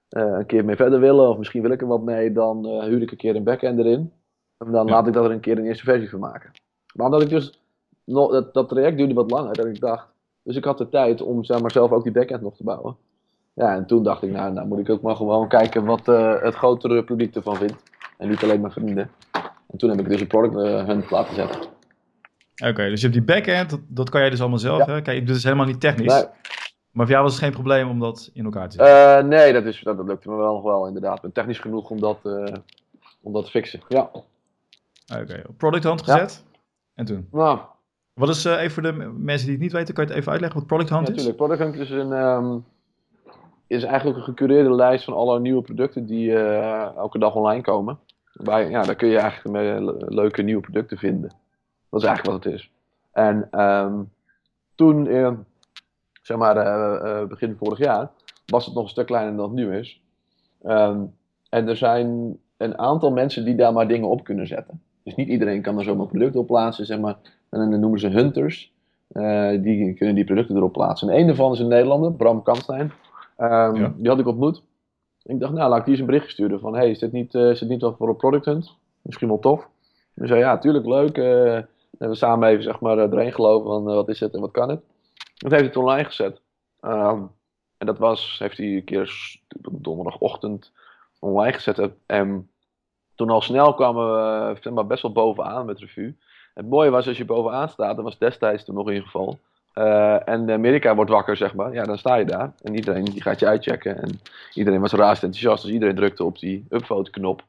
een 0.09 0.47
keer 0.47 0.65
mee 0.65 0.77
verder 0.77 1.01
willen, 1.01 1.29
of 1.29 1.39
misschien 1.39 1.63
wil 1.63 1.71
ik 1.71 1.81
er 1.81 1.87
wat 1.87 2.03
mee, 2.03 2.33
dan 2.33 2.67
huur 2.67 3.03
ik 3.03 3.11
een 3.11 3.17
keer 3.17 3.37
een 3.37 3.45
backend 3.45 3.79
erin. 3.79 4.13
En 4.59 4.73
dan 4.73 4.87
ja. 4.87 4.93
laat 4.93 5.07
ik 5.07 5.13
dat 5.13 5.25
er 5.25 5.31
een 5.31 5.41
keer 5.41 5.59
een 5.59 5.67
eerste 5.67 5.85
versie 5.85 6.11
van 6.11 6.21
maken. 6.21 6.51
Maar 6.95 7.07
omdat 7.07 7.23
ik 7.23 7.29
dus 7.29 7.63
dat, 8.05 8.55
dat 8.55 8.69
traject 8.69 8.97
duurde 8.97 9.15
wat 9.15 9.31
langer 9.31 9.55
dan 9.55 9.67
ik 9.67 9.81
dacht. 9.81 10.09
Dus 10.43 10.57
ik 10.57 10.65
had 10.65 10.79
de 10.79 10.89
tijd 10.89 11.21
om 11.21 11.45
zeg 11.45 11.61
maar, 11.61 11.71
zelf 11.71 11.91
ook 11.91 12.03
die 12.03 12.13
backend 12.13 12.43
nog 12.43 12.57
te 12.57 12.65
bouwen. 12.65 12.97
Ja, 13.55 13.75
en 13.75 13.87
toen 13.87 14.03
dacht 14.03 14.23
ik, 14.23 14.31
nou, 14.31 14.53
nou 14.53 14.67
moet 14.67 14.79
ik 14.79 14.91
ook 14.91 15.03
maar 15.03 15.17
gewoon 15.17 15.49
kijken 15.49 15.85
wat 15.85 16.09
uh, 16.09 16.43
het 16.43 16.55
grotere 16.55 17.05
publiek 17.05 17.35
ervan 17.35 17.57
vindt. 17.57 17.83
En 18.19 18.29
niet 18.29 18.43
alleen 18.43 18.61
mijn 18.61 18.73
vrienden. 18.73 19.11
En 19.71 19.79
toen 19.79 19.91
heb 19.91 20.01
ik 20.01 20.09
dus 20.09 20.21
een 20.21 20.27
product 20.27 20.55
uh, 20.55 20.85
hunt 20.85 21.11
laten 21.11 21.35
zetten. 21.35 21.61
Oké, 21.61 22.71
okay, 22.71 22.89
dus 22.89 23.01
je 23.01 23.09
hebt 23.09 23.27
die 23.27 23.35
backend, 23.35 23.71
dat, 23.71 23.81
dat 23.89 24.11
kan 24.11 24.21
jij 24.21 24.31
dus 24.31 24.41
allemaal 24.41 24.59
zelf. 24.59 24.87
Ja. 24.87 24.93
Hè? 24.93 25.03
Kijk, 25.03 25.27
dit 25.27 25.37
is 25.37 25.45
helemaal 25.45 25.67
niet 25.67 25.81
technisch. 25.81 26.13
Nee. 26.13 26.25
Maar 26.91 27.07
voor 27.07 27.15
jou 27.15 27.23
was 27.23 27.33
het 27.33 27.43
geen 27.43 27.53
probleem 27.53 27.89
om 27.89 27.99
dat 27.99 28.31
in 28.33 28.45
elkaar 28.45 28.69
te 28.69 28.77
zetten? 28.77 29.25
Uh, 29.25 29.29
nee, 29.29 29.53
dat, 29.53 29.65
is, 29.65 29.81
dat, 29.81 29.97
dat 29.97 30.07
lukte 30.07 30.31
me 30.31 30.37
wel 30.37 30.55
nog 30.55 30.63
wel 30.63 30.87
inderdaad. 30.87 31.17
Ik 31.17 31.23
ben 31.23 31.33
technisch 31.33 31.59
genoeg 31.59 31.91
om 31.91 32.01
dat, 32.01 32.19
om 33.23 33.33
dat 33.33 33.45
te 33.45 33.51
fixen, 33.51 33.81
ja. 33.89 34.11
Oké, 35.13 35.23
okay. 35.23 35.45
product 35.57 35.85
hunt 35.85 36.03
gezet? 36.03 36.45
Ja. 36.45 36.59
En 36.95 37.05
toen? 37.05 37.29
Nou, 37.31 37.59
wat 38.15 38.29
is, 38.29 38.47
uh, 38.47 38.61
even 38.61 38.71
voor 38.71 38.83
de 38.83 38.93
mensen 39.17 39.47
die 39.47 39.55
het 39.55 39.65
niet 39.65 39.73
weten, 39.73 39.95
kan 39.95 40.05
je 40.05 40.11
het 40.11 40.19
even 40.19 40.33
uitleggen 40.33 40.59
wat 40.59 40.69
Product 40.69 40.91
Hunt 40.91 41.07
ja, 41.07 41.15
is? 41.15 41.25
Natuurlijk, 41.25 41.37
Product 41.37 41.61
Hunt 41.61 41.89
is, 41.89 41.91
een, 41.91 42.13
um, 42.13 42.65
is 43.73 43.83
eigenlijk 43.83 44.19
een 44.19 44.25
gecureerde 44.25 44.75
lijst 44.75 45.05
van 45.05 45.15
alle 45.15 45.41
nieuwe 45.41 45.63
producten 45.63 46.07
die 46.07 46.31
uh, 46.31 46.97
elke 46.97 47.19
dag 47.19 47.35
online 47.35 47.63
komen. 47.63 47.99
Waarbij, 48.33 48.71
ja, 48.71 48.83
daar 48.83 48.95
kun 48.95 49.09
je 49.09 49.19
eigenlijk 49.19 49.57
mee 49.57 49.81
leuke 50.09 50.43
nieuwe 50.43 50.61
producten 50.61 50.99
vinden. 50.99 51.31
Dat 51.91 52.01
is 52.01 52.07
eigenlijk 52.07 52.37
wat 52.37 52.45
het 52.45 52.55
is. 52.55 52.71
En 53.13 53.61
um, 53.61 54.11
toen, 54.75 55.07
uh, 55.07 55.31
zeg 56.23 56.37
maar, 56.37 57.29
begin 57.29 57.57
vorig 57.59 57.79
jaar, 57.79 58.11
was 58.47 58.65
het 58.65 58.75
nog 58.75 58.85
een 58.85 58.91
stuk 58.91 59.07
kleiner 59.07 59.37
dan 59.37 59.45
het 59.45 59.55
nu 59.55 59.77
is. 59.77 60.03
Um, 60.63 61.15
en 61.49 61.69
er 61.69 61.77
zijn 61.77 62.39
een 62.57 62.79
aantal 62.79 63.11
mensen 63.11 63.45
die 63.45 63.55
daar 63.55 63.73
maar 63.73 63.89
dingen 63.89 64.09
op 64.09 64.25
kunnen 64.25 64.47
zetten. 64.47 64.83
Dus 65.05 65.15
niet 65.15 65.29
iedereen 65.29 65.63
kan 65.63 65.79
er 65.79 65.85
zomaar 65.85 66.07
producten 66.07 66.41
op 66.41 66.47
plaatsen, 66.47 66.87
zeg 66.87 66.99
maar. 66.99 67.17
En 67.51 67.71
dan 67.71 67.81
noemen 67.81 68.01
ze 68.01 68.09
hunters. 68.09 68.73
Die 69.63 69.95
kunnen 69.95 70.15
die 70.15 70.25
producten 70.25 70.57
erop 70.57 70.73
plaatsen. 70.73 71.09
En 71.09 71.19
een 71.19 71.27
daarvan 71.27 71.53
is 71.53 71.59
een 71.59 71.69
Nederlander, 71.69 72.13
Bram 72.13 72.43
Kanstein. 72.43 72.93
Um, 73.38 73.75
ja. 73.76 73.93
Die 73.96 74.08
had 74.08 74.19
ik 74.19 74.26
ontmoet. 74.26 74.62
Ik 75.23 75.40
dacht, 75.40 75.52
nou, 75.52 75.69
laat 75.69 75.79
ik 75.79 75.84
die 75.84 75.93
eens 75.93 76.00
een 76.00 76.11
bericht 76.11 76.31
sturen. 76.31 76.61
Van, 76.61 76.75
hey, 76.75 76.90
is 76.90 76.99
dit 76.99 77.12
niet, 77.12 77.34
uh, 77.34 77.50
is 77.50 77.58
dit 77.58 77.69
niet 77.69 77.82
wat 77.82 77.96
voor 77.96 78.08
een 78.08 78.17
product 78.17 78.44
hunt? 78.44 78.76
Misschien 79.02 79.29
wel 79.29 79.38
tof. 79.38 79.69
Hij 80.14 80.26
zei, 80.26 80.40
ja, 80.40 80.58
tuurlijk, 80.58 80.87
leuk. 80.87 81.19
Uh, 81.19 81.55
en 81.99 82.08
we 82.08 82.14
samen 82.14 82.49
even, 82.49 82.62
zeg 82.62 82.81
maar, 82.81 82.99
erin 82.99 83.32
geloven 83.32 83.70
van, 83.70 83.84
wat 83.84 84.08
is 84.08 84.20
het 84.20 84.34
en 84.34 84.40
wat 84.40 84.50
kan 84.50 84.69
het? 84.69 84.81
Dat 85.37 85.50
heeft 85.50 85.62
hij 85.62 85.64
het 85.64 85.76
online 85.76 86.05
gezet. 86.05 86.40
Um, 86.81 87.31
en 87.79 87.87
dat 87.87 87.99
was, 87.99 88.37
heeft 88.38 88.56
hij 88.56 88.67
een 88.67 88.84
keer 88.84 89.38
donderdagochtend 89.70 90.73
online 91.19 91.52
gezet. 91.52 91.90
En 92.06 92.50
toen 93.14 93.31
al 93.31 93.40
snel 93.40 93.75
kwamen 93.75 94.06
we 94.06 94.56
zeg 94.61 94.73
maar, 94.73 94.87
best 94.87 95.02
wel 95.02 95.12
bovenaan 95.12 95.67
met 95.67 95.79
revue. 95.79 96.17
Het 96.55 96.69
mooie 96.69 96.90
was 96.90 97.08
als 97.08 97.17
je 97.17 97.25
bovenaan 97.25 97.69
staat, 97.69 97.96
dat 97.96 98.05
was 98.05 98.19
destijds 98.19 98.64
toen 98.64 98.75
nog 98.75 98.87
in 98.87 98.93
ieder 98.93 99.08
geval. 99.08 99.38
Uh, 99.75 100.29
en 100.29 100.51
Amerika 100.51 100.95
wordt 100.95 101.11
wakker, 101.11 101.37
zeg 101.37 101.55
maar. 101.55 101.73
Ja, 101.73 101.85
dan 101.85 101.99
sta 101.99 102.15
je 102.15 102.25
daar. 102.25 102.53
En 102.63 102.75
iedereen 102.75 103.05
die 103.05 103.23
gaat 103.23 103.39
je 103.39 103.47
uitchecken. 103.47 104.03
En 104.03 104.21
iedereen 104.55 104.81
was 104.81 104.93
razend 104.93 105.23
enthousiast. 105.23 105.63
Dus 105.63 105.73
iedereen 105.73 105.95
drukte 105.95 106.25
op 106.25 106.39
die 106.39 106.67
upvote 106.71 107.11
knop. 107.11 107.43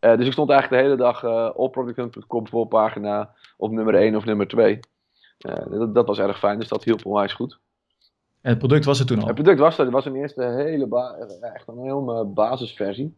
Uh, 0.00 0.16
dus 0.16 0.26
ik 0.26 0.32
stond 0.32 0.50
eigenlijk 0.50 0.82
de 0.82 0.88
hele 0.88 1.02
dag 1.02 1.22
uh, 1.22 1.50
op 1.54 1.72
producthunt.com 1.72 2.48
voorpagina 2.48 3.30
op 3.56 3.70
nummer 3.70 3.94
1 3.94 4.16
of 4.16 4.24
nummer 4.24 4.48
2. 4.48 4.80
Dat, 5.38 5.94
dat, 5.94 6.06
was 6.06 6.18
erg 6.18 6.38
fijn, 6.38 6.58
dus 6.58 6.68
dat 6.68 6.84
hielp 6.84 7.06
onwijs 7.06 7.32
goed. 7.32 7.58
En 8.40 8.50
het 8.50 8.58
product 8.58 8.84
was 8.84 9.00
er 9.00 9.06
toen 9.06 9.20
al? 9.20 9.26
Het 9.26 9.34
product 9.34 9.58
was 9.58 9.78
er. 9.78 9.84
Het 9.84 9.92
was 9.92 10.04
een 10.04 10.16
eerste 10.16 10.42
hele 10.42 10.88
echt 11.40 11.68
een 11.68 11.78
hele 11.78 12.24
basisversie. 12.24 13.16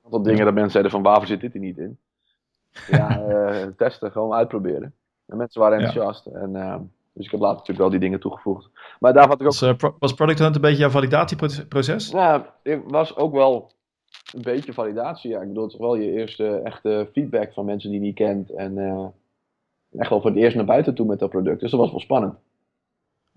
Wat 0.00 0.24
dingen 0.24 0.44
dat 0.44 0.54
mensen 0.54 0.70
zeiden 0.70 0.92
van 0.92 1.02
waarvoor 1.02 1.26
zit 1.26 1.40
dit 1.40 1.54
er 1.54 1.60
niet 1.60 1.78
in? 1.78 1.98
ja, 2.90 3.22
testen, 3.76 4.12
gewoon 4.12 4.32
uitproberen. 4.32 4.94
En 5.26 5.36
mensen 5.36 5.60
waren 5.60 5.78
enthousiast. 5.78 6.24
Ja. 6.24 6.32
En, 6.32 6.54
uh, 6.54 6.76
dus 7.18 7.26
ik 7.26 7.32
heb 7.32 7.40
later 7.40 7.58
natuurlijk 7.58 7.78
wel 7.78 7.90
die 7.90 8.00
dingen 8.00 8.20
toegevoegd. 8.20 8.70
Maar 9.00 9.12
daar 9.12 9.28
had 9.28 9.40
ik 9.40 9.46
ook... 9.46 9.46
Was, 9.46 9.62
uh, 9.62 9.74
pro 9.74 9.94
was 9.98 10.14
Product 10.14 10.38
Hunt 10.38 10.54
een 10.54 10.60
beetje 10.60 10.78
jouw 10.78 10.90
validatieproces? 10.90 12.10
Ja, 12.10 12.54
het 12.62 12.80
was 12.86 13.16
ook 13.16 13.32
wel 13.32 13.70
een 14.34 14.42
beetje 14.42 14.72
validatie. 14.72 15.30
Ja. 15.30 15.40
Ik 15.40 15.48
bedoel, 15.48 15.62
het 15.62 15.72
is 15.72 15.78
wel 15.78 15.94
je 15.94 16.12
eerste 16.12 16.46
echte 16.48 17.08
feedback 17.12 17.52
van 17.52 17.64
mensen 17.64 17.90
die 17.90 18.00
je 18.00 18.04
niet 18.06 18.14
kent. 18.14 18.50
En 18.50 18.78
echt 19.98 20.10
wel 20.10 20.20
voor 20.20 20.30
het 20.30 20.38
eerst 20.38 20.56
naar 20.56 20.64
buiten 20.64 20.94
toe 20.94 21.06
met 21.06 21.18
dat 21.18 21.30
product. 21.30 21.60
Dus 21.60 21.70
dat 21.70 21.80
was 21.80 21.90
wel 21.90 22.00
spannend. 22.00 22.34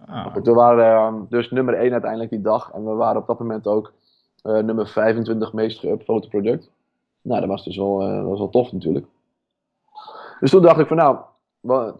Ah. 0.06 0.36
We 0.36 0.54
waren 0.54 1.26
dus 1.30 1.52
nummer 1.52 1.74
1 1.74 1.92
uiteindelijk 1.92 2.30
die 2.30 2.42
dag. 2.42 2.72
En 2.74 2.86
we 2.86 2.94
waren 2.94 3.22
op 3.22 3.28
dat 3.28 3.40
moment 3.40 3.68
ook 3.68 3.94
nummer 4.44 4.88
25 4.88 5.54
meest 5.54 5.86
geüpvote 5.86 6.30
product. 6.30 6.70
Nou, 7.22 7.40
dat 7.40 7.50
was 7.50 7.64
dus 7.64 7.78
wel, 7.78 8.24
was 8.24 8.40
wel 8.40 8.50
tof 8.50 8.72
natuurlijk. 8.72 9.06
Dus 10.40 10.52
toen 10.52 10.62
dacht 10.62 10.80
ik 10.80 10.88
van 10.88 10.98
nou, 10.98 11.18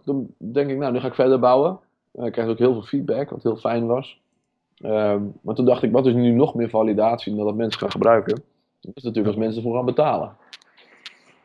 toen 0.04 0.34
denk 0.38 0.70
ik 0.70 0.78
nou, 0.78 0.92
nu 0.92 0.98
ga 0.98 1.06
ik 1.06 1.14
verder 1.14 1.38
bouwen. 1.38 1.78
Uh, 2.14 2.26
ik 2.26 2.32
kreeg 2.32 2.46
ook 2.46 2.58
heel 2.58 2.72
veel 2.72 2.82
feedback, 2.82 3.30
wat 3.30 3.42
heel 3.42 3.56
fijn 3.56 3.86
was. 3.86 4.20
Uh, 4.78 5.16
maar 5.40 5.54
toen 5.54 5.64
dacht 5.64 5.82
ik, 5.82 5.92
wat 5.92 6.06
is 6.06 6.14
nu 6.14 6.30
nog 6.30 6.54
meer 6.54 6.70
validatie 6.70 7.36
dan 7.36 7.44
dat 7.46 7.54
mensen 7.54 7.80
gaan 7.80 7.90
gebruiken? 7.90 8.42
Dat 8.80 8.96
is 8.96 9.02
natuurlijk 9.02 9.34
als 9.34 9.44
mensen 9.44 9.62
ervoor 9.62 9.76
gaan 9.76 9.84
betalen. 9.84 10.36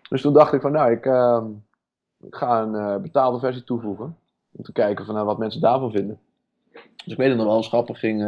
Dus 0.10 0.22
toen 0.22 0.34
dacht 0.34 0.54
ik 0.54 0.62
van 0.62 0.72
nou, 0.72 0.92
ik, 0.92 1.06
uh, 1.06 1.44
ik 2.20 2.36
ga 2.36 2.62
een 2.62 2.74
uh, 2.74 2.96
betaalde 2.96 3.40
versie 3.40 3.64
toevoegen. 3.64 4.18
Om 4.52 4.64
te 4.64 4.72
kijken 4.72 5.06
van, 5.06 5.14
nou, 5.14 5.26
wat 5.26 5.38
mensen 5.38 5.62
daarvan 5.62 5.92
vinden. 5.92 6.20
Dus 6.72 7.14
ik 7.14 7.18
weet 7.18 7.30
het 7.30 7.38
nog 7.38 7.46
wel, 7.46 7.64
schappig 7.64 8.00
ging 8.00 8.26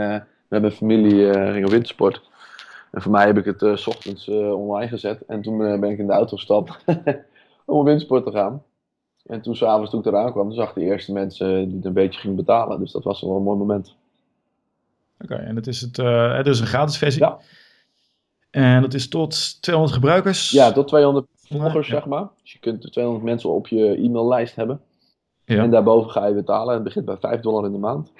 met 0.48 0.62
mijn 0.62 0.72
familie 0.72 1.34
ging 1.34 1.65
op 1.65 1.72
wintersport. 1.72 2.29
En 2.91 3.01
voor 3.01 3.12
mij 3.12 3.25
heb 3.25 3.38
ik 3.38 3.46
het 3.46 3.79
s 3.79 3.88
ochtends 3.88 4.27
online 4.29 4.88
gezet. 4.88 5.25
En 5.25 5.41
toen 5.41 5.58
ben 5.58 5.84
ik 5.84 5.98
in 5.98 6.08
de 6.08 6.13
auto 6.13 6.36
gestapt 6.36 6.86
om 7.65 7.79
op 7.79 7.86
windsport 7.86 8.25
te 8.25 8.31
gaan. 8.31 8.63
En 9.29 9.41
toen 9.41 9.55
s'avonds 9.55 9.91
toen 9.91 10.00
ik 10.00 10.05
eraan 10.05 10.31
kwam, 10.31 10.51
zag 10.51 10.69
ik 10.69 10.75
de 10.75 10.81
eerste 10.81 11.13
mensen 11.13 11.67
die 11.67 11.75
het 11.75 11.86
een 11.86 11.93
beetje 11.93 12.19
gingen 12.19 12.36
betalen. 12.36 12.79
Dus 12.79 12.91
dat 12.91 13.03
was 13.03 13.21
wel 13.21 13.36
een 13.36 13.43
mooi 13.43 13.57
moment. 13.57 13.95
Oké, 15.21 15.33
okay, 15.33 15.45
en 15.45 15.55
het 15.55 15.67
is, 15.67 15.81
het, 15.81 15.98
het 16.38 16.48
is 16.48 16.59
een 16.59 16.67
gratis 16.67 16.98
versie. 16.98 17.21
Ja. 17.21 17.38
En 18.50 18.81
dat 18.81 18.93
is 18.93 19.09
tot 19.09 19.62
200 19.62 19.98
gebruikers? 19.98 20.51
Ja, 20.51 20.71
tot 20.71 20.88
200 20.88 21.27
volgers, 21.36 21.88
ja. 21.88 21.93
zeg 21.93 22.05
maar. 22.05 22.27
Dus 22.41 22.51
je 22.51 22.59
kunt 22.59 22.91
200 22.91 23.25
mensen 23.25 23.50
op 23.50 23.67
je 23.67 23.95
e-maillijst 23.95 24.55
hebben. 24.55 24.81
Ja. 25.45 25.63
En 25.63 25.71
daarboven 25.71 26.12
ga 26.12 26.25
je 26.25 26.33
betalen. 26.33 26.74
Het 26.74 26.83
begint 26.83 27.05
bij 27.05 27.17
5 27.17 27.41
dollar 27.41 27.65
in 27.65 27.71
de 27.71 27.77
maand. 27.77 28.12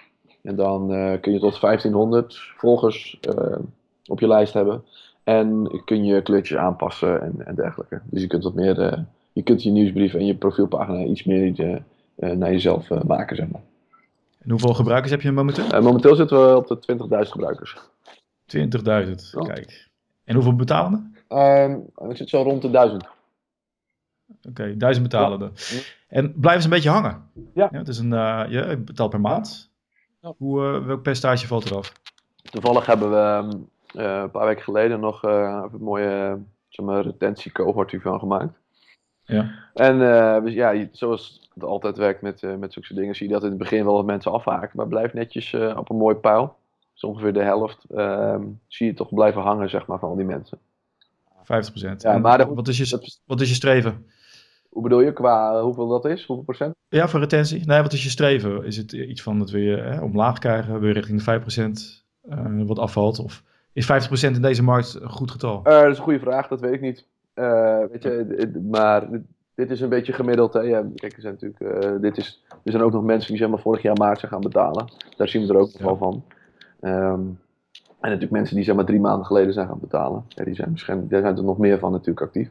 En 0.41 0.55
dan 0.55 0.87
kun 1.21 1.33
je 1.33 1.39
tot 1.39 1.61
1500 1.61 2.37
volgers 2.57 3.19
op 4.05 4.19
je 4.19 4.27
lijst 4.27 4.53
hebben. 4.53 4.83
En 5.23 5.81
kun 5.85 6.05
je 6.05 6.21
kleurtjes 6.21 6.57
aanpassen 6.57 7.21
en, 7.21 7.45
en 7.45 7.55
dergelijke. 7.55 8.01
Dus 8.05 8.21
je 8.21 8.27
kunt 8.27 8.43
wat 8.43 8.53
meer, 8.53 8.79
uh, 8.79 8.99
je 9.39 9.46
kunt 9.46 9.63
je 9.63 9.72
nieuwsbrief 9.72 10.13
en 10.13 10.25
je 10.25 10.36
profielpagina 10.36 11.03
iets 11.03 11.24
meer 11.24 11.60
uh, 12.15 12.31
naar 12.31 12.51
jezelf 12.51 12.89
uh, 12.89 13.01
maken, 13.01 13.36
zeg 13.36 13.48
maar. 13.48 13.62
En 14.39 14.50
hoeveel 14.50 14.74
gebruikers 14.74 15.12
heb 15.12 15.22
je 15.22 15.31
momenteel? 15.31 15.65
Uh, 15.65 15.81
momenteel 15.81 16.15
zitten 16.15 16.48
we 16.48 16.55
op 16.55 16.67
de 16.67 17.24
20.000 17.25 17.29
gebruikers. 17.29 17.77
20.000, 18.58 18.62
kijk. 19.46 19.89
En 20.24 20.36
hoeveel 20.36 20.55
betalende? 20.55 21.10
Uh, 21.29 21.75
ik 22.10 22.17
zit 22.17 22.29
zo 22.29 22.41
rond 22.41 22.62
de 22.62 22.69
1000. 22.69 23.03
Oké, 23.03 24.50
okay, 24.50 24.77
1000 24.77 25.03
betalende. 25.10 25.51
Ja. 25.53 25.79
En 26.08 26.34
blijven 26.39 26.62
ze 26.62 26.67
een 26.67 26.74
beetje 26.74 26.89
hangen? 26.89 27.29
Ja. 27.53 27.67
ja 27.72 27.77
het 27.77 27.88
is 27.88 27.98
een, 27.98 28.12
uh, 28.12 28.46
je 28.50 28.77
betaalt 28.77 29.10
per 29.10 29.22
maand. 29.22 29.72
Ja. 30.22 30.34
Hoe, 30.38 30.62
uh, 30.62 30.86
welk 30.86 31.01
percentage 31.01 31.48
valt 31.48 31.65
eraf? 31.65 31.93
Toevallig 32.41 32.86
hebben 32.86 33.10
we 33.10 33.58
uh, 34.00 34.22
een 34.22 34.31
paar 34.31 34.46
weken 34.46 34.63
geleden 34.63 35.00
nog 35.00 35.24
een 35.24 35.69
mooie 35.79 36.39
zeg 36.69 36.86
maar, 36.86 37.03
retentiecohort 37.03 37.91
hiervan 37.91 38.19
gemaakt. 38.19 38.60
Ja. 39.29 39.51
En 39.74 40.00
dus, 40.43 40.53
ja, 40.53 40.86
zoals 40.91 41.50
het 41.53 41.63
altijd 41.63 41.98
werkt 41.98 42.21
met, 42.21 42.41
met 42.59 42.74
zulke 42.74 42.93
dingen, 42.93 43.15
zie 43.15 43.27
je 43.27 43.33
dat 43.33 43.43
in 43.43 43.50
het 43.50 43.57
begin 43.57 43.86
wel 43.86 43.93
wat 43.93 44.05
mensen 44.05 44.31
afhaken. 44.31 44.71
Maar 44.74 44.88
blijf 44.88 45.13
netjes 45.13 45.53
op 45.53 45.89
een 45.89 45.98
mooi 45.98 46.15
pijl. 46.15 46.55
Dus 46.93 47.09
ongeveer 47.09 47.33
de 47.33 47.43
helft 47.43 47.86
ehm, 47.95 48.43
zie 48.67 48.86
je 48.86 48.93
toch 48.93 49.13
blijven 49.13 49.41
hangen, 49.41 49.69
zeg 49.69 49.86
maar, 49.86 50.00
van 50.00 50.09
al 50.09 50.15
die 50.15 50.25
mensen. 50.25 50.57
50%. 51.50 51.95
Ja, 51.98 52.17
maar 52.17 52.38
de, 52.38 52.45
wat, 52.45 52.67
is 52.67 52.77
je, 52.77 53.19
wat 53.25 53.41
is 53.41 53.50
je 53.50 53.55
streven? 53.55 54.05
Hoe 54.69 54.83
bedoel 54.83 55.01
je, 55.01 55.13
qua 55.13 55.62
hoeveel 55.62 55.88
dat 55.88 56.05
is? 56.05 56.25
Hoeveel 56.25 56.45
procent? 56.45 56.75
Ja, 56.89 57.07
voor 57.07 57.19
retentie. 57.19 57.65
Nee, 57.65 57.81
wat 57.81 57.93
is 57.93 58.03
je 58.03 58.09
streven? 58.09 58.65
Is 58.65 58.77
het 58.77 58.91
iets 58.91 59.21
van 59.21 59.39
dat 59.39 59.50
we 59.50 59.59
je 59.59 59.75
hè, 59.75 60.01
omlaag 60.01 60.39
krijgen, 60.39 60.79
weer 60.79 60.93
richting 60.93 61.24
de 61.24 61.41
5% 62.24 62.29
uh, 62.29 62.67
wat 62.67 62.79
afvalt? 62.79 63.19
Of 63.19 63.43
is 63.74 64.09
50% 64.09 64.21
in 64.21 64.41
deze 64.41 64.63
markt 64.63 64.93
een 65.01 65.09
goed 65.09 65.31
getal? 65.31 65.63
Dat 65.63 65.91
is 65.91 65.98
een 65.98 66.03
goede 66.03 66.19
vraag, 66.19 66.48
dat 66.48 66.62
weet 66.62 66.74
ik 66.74 66.81
niet. 66.81 67.05
Uh, 67.39 67.79
weet 67.91 68.03
je, 68.03 68.51
maar 68.69 69.08
dit 69.55 69.72
is 69.72 69.81
een 69.81 69.89
beetje 69.89 70.13
gemiddeld. 70.13 70.53
Hè? 70.53 70.60
Ja, 70.60 70.86
kijk, 70.96 71.15
er 71.15 71.22
zijn 71.22 71.38
natuurlijk, 71.39 71.86
uh, 71.86 72.01
dit 72.01 72.17
is, 72.17 72.46
er 72.63 72.72
zijn 72.72 72.84
ook 72.84 72.91
nog 72.91 73.03
mensen 73.03 73.29
die 73.29 73.38
zeg 73.38 73.50
maar, 73.50 73.60
vorig 73.60 73.81
jaar 73.81 73.98
maart 73.98 74.19
zijn 74.19 74.31
gaan 74.31 74.41
betalen. 74.41 74.86
Daar 75.17 75.27
zien 75.27 75.48
we 75.48 75.53
er 75.53 75.60
ook 75.60 75.72
nog 75.72 75.81
wel 75.81 75.98
van. 75.98 76.24
Um, 76.81 77.39
en 78.00 78.10
natuurlijk 78.10 78.31
mensen 78.31 78.55
die 78.55 78.63
zeg 78.63 78.75
maar 78.75 78.86
drie 78.86 79.00
maanden 79.00 79.25
geleden 79.25 79.53
zijn 79.53 79.67
gaan 79.67 79.79
betalen. 79.79 80.25
Ja, 80.27 80.43
die 80.43 80.55
zijn 80.55 80.72
misschien, 80.72 81.08
daar 81.08 81.22
zijn 81.22 81.38
er 81.38 81.43
nog 81.43 81.58
meer 81.58 81.79
van 81.79 81.91
natuurlijk 81.91 82.22
actief. 82.25 82.50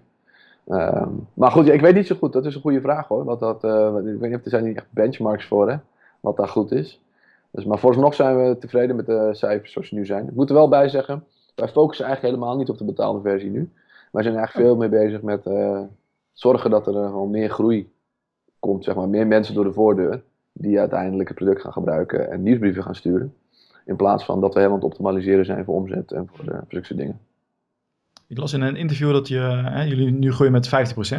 Um, 0.68 1.26
maar 1.34 1.50
goed, 1.50 1.66
ja, 1.66 1.72
ik 1.72 1.80
weet 1.80 1.94
niet 1.94 2.06
zo 2.06 2.16
goed. 2.16 2.32
Dat 2.32 2.46
is 2.46 2.54
een 2.54 2.60
goede 2.60 2.80
vraag 2.80 3.08
hoor. 3.08 3.24
Wat 3.24 3.40
dat, 3.40 3.64
uh, 3.64 3.96
ik 3.96 4.18
weet 4.18 4.30
niet 4.30 4.38
of 4.38 4.44
er 4.44 4.50
zijn 4.50 4.64
niet 4.64 4.76
echt 4.76 4.86
benchmarks 4.90 5.46
voor 5.46 5.70
hè, 5.70 5.76
wat 6.20 6.36
daar 6.36 6.48
goed 6.48 6.72
is. 6.72 7.02
Dus, 7.50 7.64
maar 7.64 7.78
vooralsnog 7.78 8.14
zijn 8.14 8.36
we 8.36 8.58
tevreden 8.58 8.96
met 8.96 9.06
de 9.06 9.28
cijfers 9.32 9.72
zoals 9.72 9.88
ze 9.88 9.94
nu 9.94 10.06
zijn. 10.06 10.28
Ik 10.28 10.34
moet 10.34 10.48
er 10.48 10.54
wel 10.54 10.68
bij 10.68 10.88
zeggen, 10.88 11.24
wij 11.54 11.68
focussen 11.68 12.06
eigenlijk 12.06 12.34
helemaal 12.34 12.56
niet 12.56 12.68
op 12.68 12.78
de 12.78 12.84
betaalde 12.84 13.20
versie 13.20 13.50
nu. 13.50 13.72
Wij 14.12 14.22
zijn 14.22 14.36
eigenlijk 14.36 14.66
veel 14.66 14.76
meer 14.76 14.88
bezig 14.88 15.22
met 15.22 15.46
uh, 15.46 15.80
zorgen 16.32 16.70
dat 16.70 16.86
er 16.86 16.92
gewoon 16.92 17.30
meer 17.30 17.50
groei 17.50 17.92
komt. 18.58 18.84
Zeg 18.84 18.94
maar, 18.94 19.08
meer 19.08 19.26
mensen 19.26 19.54
door 19.54 19.64
de 19.64 19.72
voordeur 19.72 20.22
die 20.52 20.78
uiteindelijk 20.78 21.28
het 21.28 21.38
product 21.38 21.60
gaan 21.60 21.72
gebruiken 21.72 22.30
en 22.30 22.42
nieuwsbrieven 22.42 22.82
gaan 22.82 22.94
sturen. 22.94 23.34
In 23.84 23.96
plaats 23.96 24.24
van 24.24 24.40
dat 24.40 24.54
we 24.54 24.60
helemaal 24.60 24.78
aan 24.78 24.84
het 24.84 24.92
optimaliseren 24.92 25.44
zijn 25.44 25.64
voor 25.64 25.74
omzet 25.74 26.12
en 26.12 26.28
voor, 26.32 26.44
uh, 26.44 26.50
voor 26.52 26.66
zulke 26.68 26.94
dingen. 26.94 27.20
Ik 28.26 28.38
las 28.38 28.52
in 28.52 28.60
een 28.60 28.76
interview 28.76 29.12
dat 29.12 29.28
je, 29.28 29.38
hè, 29.64 29.82
jullie 29.82 30.10
nu 30.10 30.32
groeien 30.32 30.52
met 30.52 30.68
50%. 30.68 30.70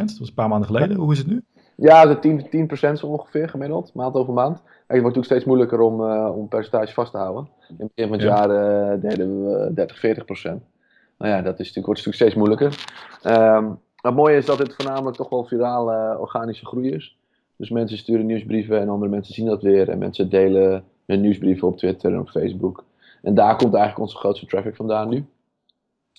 Dat 0.08 0.18
was 0.18 0.28
een 0.28 0.34
paar 0.34 0.48
maanden 0.48 0.68
geleden. 0.68 0.96
Hoe 0.96 1.12
is 1.12 1.18
het 1.18 1.26
nu? 1.26 1.42
Ja, 1.74 2.06
de 2.06 2.44
10%, 2.46 2.50
10 2.50 2.96
zo 2.96 3.06
ongeveer 3.06 3.48
gemiddeld, 3.48 3.94
maand 3.94 4.14
over 4.14 4.32
maand. 4.32 4.56
En 4.56 4.62
het 4.64 5.02
wordt 5.02 5.16
natuurlijk 5.16 5.24
steeds 5.24 5.44
moeilijker 5.44 5.80
om, 5.80 6.00
uh, 6.00 6.36
om 6.36 6.48
percentage 6.48 6.92
vast 6.92 7.12
te 7.12 7.18
houden. 7.18 7.48
In 7.68 7.74
het 7.78 7.94
begin 7.94 8.10
van 8.10 8.18
het 8.18 8.28
ja. 8.28 8.46
jaar 8.46 8.94
uh, 8.94 9.02
deden 9.02 9.44
we 9.44 9.72
30, 9.74 9.98
40 9.98 10.24
procent. 10.24 10.62
Nou 11.20 11.32
ja, 11.32 11.42
dat 11.42 11.60
is 11.60 11.72
natuurlijk, 11.72 11.86
wordt 11.86 12.16
steeds 12.16 12.34
moeilijker. 12.34 12.84
Um, 13.26 13.80
het 13.96 14.14
mooie 14.14 14.36
is 14.36 14.46
dat 14.46 14.58
het 14.58 14.74
voornamelijk 14.74 15.16
toch 15.16 15.28
wel 15.28 15.44
virale 15.44 16.18
organische 16.18 16.66
groei 16.66 16.90
is. 16.90 17.16
Dus 17.56 17.70
mensen 17.70 17.98
sturen 17.98 18.26
nieuwsbrieven 18.26 18.80
en 18.80 18.88
andere 18.88 19.10
mensen 19.10 19.34
zien 19.34 19.46
dat 19.46 19.62
weer. 19.62 19.88
En 19.88 19.98
mensen 19.98 20.28
delen 20.28 20.84
hun 21.06 21.20
nieuwsbrieven 21.20 21.68
op 21.68 21.78
Twitter 21.78 22.12
en 22.12 22.20
op 22.20 22.28
Facebook. 22.28 22.84
En 23.22 23.34
daar 23.34 23.56
komt 23.56 23.74
eigenlijk 23.74 24.02
onze 24.02 24.16
grootste 24.16 24.46
traffic 24.46 24.76
vandaan 24.76 25.08
nu. 25.08 25.24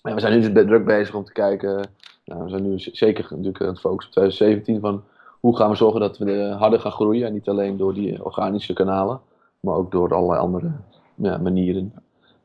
En 0.02 0.14
we 0.14 0.20
zijn 0.20 0.40
nu 0.40 0.52
dus 0.52 0.66
druk 0.66 0.86
bezig 0.86 1.16
om 1.16 1.24
te 1.24 1.34
kijken. 1.34 1.90
Nou, 2.26 2.44
we 2.44 2.50
zijn 2.50 2.70
nu 2.70 2.80
zeker 2.80 3.26
natuurlijk 3.30 3.62
aan 3.62 3.68
het 3.68 3.80
focussen 3.80 4.10
op 4.10 4.18
2017 4.18 4.80
van 4.80 5.04
hoe 5.40 5.58
gaan 5.58 5.70
we 5.70 5.76
zorgen 5.76 6.00
dat 6.00 6.18
we 6.18 6.56
harder 6.58 6.80
gaan 6.80 6.92
groeien. 6.92 7.28
En 7.28 7.34
niet 7.34 7.50
alleen 7.50 7.78
door 7.78 7.94
die 7.94 8.26
organische 8.26 8.74
kanalen, 8.74 9.22
maar 9.60 9.76
ook 9.76 9.92
door 9.92 10.14
allerlei 10.14 10.40
andere 10.40 10.72
ja, 11.16 11.38
manieren. 11.38 11.94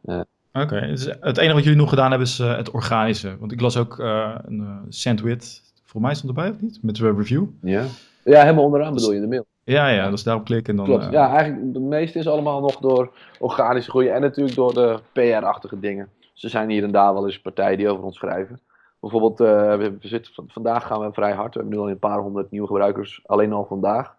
Uh, 0.04 0.20
Oké, 0.62 0.74
okay. 0.74 0.88
dus 0.88 1.04
het 1.04 1.38
enige 1.38 1.54
wat 1.54 1.62
jullie 1.62 1.78
nog 1.78 1.88
gedaan 1.88 2.10
hebben 2.10 2.26
is 2.26 2.38
uh, 2.38 2.56
het 2.56 2.70
organische. 2.70 3.36
Want 3.38 3.52
ik 3.52 3.60
las 3.60 3.76
ook 3.76 3.98
uh, 3.98 4.34
een 4.44 4.60
uh, 4.60 4.76
sandwich, 4.88 5.60
voor 5.84 6.00
mij 6.00 6.14
stond 6.14 6.36
erbij 6.36 6.50
of 6.50 6.60
niet? 6.60 6.78
Met 6.82 6.96
de 6.96 7.12
review. 7.12 7.44
Ja. 7.60 7.84
ja, 8.24 8.40
helemaal 8.40 8.64
onderaan 8.64 8.94
bedoel 8.94 9.10
je 9.10 9.16
in 9.16 9.22
de 9.22 9.28
mail. 9.28 9.46
Ja, 9.64 9.88
ja, 9.88 10.10
dus 10.10 10.22
daarop 10.22 10.44
klikken 10.44 10.70
en 10.70 10.76
dan... 10.76 10.86
Klopt, 10.86 11.12
ja, 11.12 11.34
eigenlijk 11.34 11.74
het 11.74 11.82
meeste 11.82 12.18
is 12.18 12.28
allemaal 12.28 12.60
nog 12.60 12.76
door 12.76 13.12
organische 13.38 13.90
groei 13.90 14.08
en 14.08 14.20
natuurlijk 14.20 14.56
door 14.56 14.74
de 14.74 14.98
PR-achtige 15.12 15.80
dingen. 15.80 16.08
Er 16.20 16.50
zijn 16.50 16.70
hier 16.70 16.82
en 16.82 16.90
daar 16.90 17.14
wel 17.14 17.26
eens 17.26 17.40
partijen 17.40 17.78
die 17.78 17.88
over 17.88 18.04
ons 18.04 18.16
schrijven. 18.16 18.60
Bijvoorbeeld, 19.00 19.38
we, 19.38 19.96
zitten, 20.00 20.32
vandaag 20.46 20.86
gaan 20.86 21.00
we 21.00 21.12
vrij 21.12 21.32
hard. 21.32 21.54
We 21.54 21.60
hebben 21.60 21.78
nu 21.78 21.84
al 21.84 21.90
een 21.90 21.98
paar 21.98 22.18
honderd 22.18 22.50
nieuwe 22.50 22.66
gebruikers, 22.66 23.20
alleen 23.26 23.52
al 23.52 23.64
vandaag. 23.64 24.16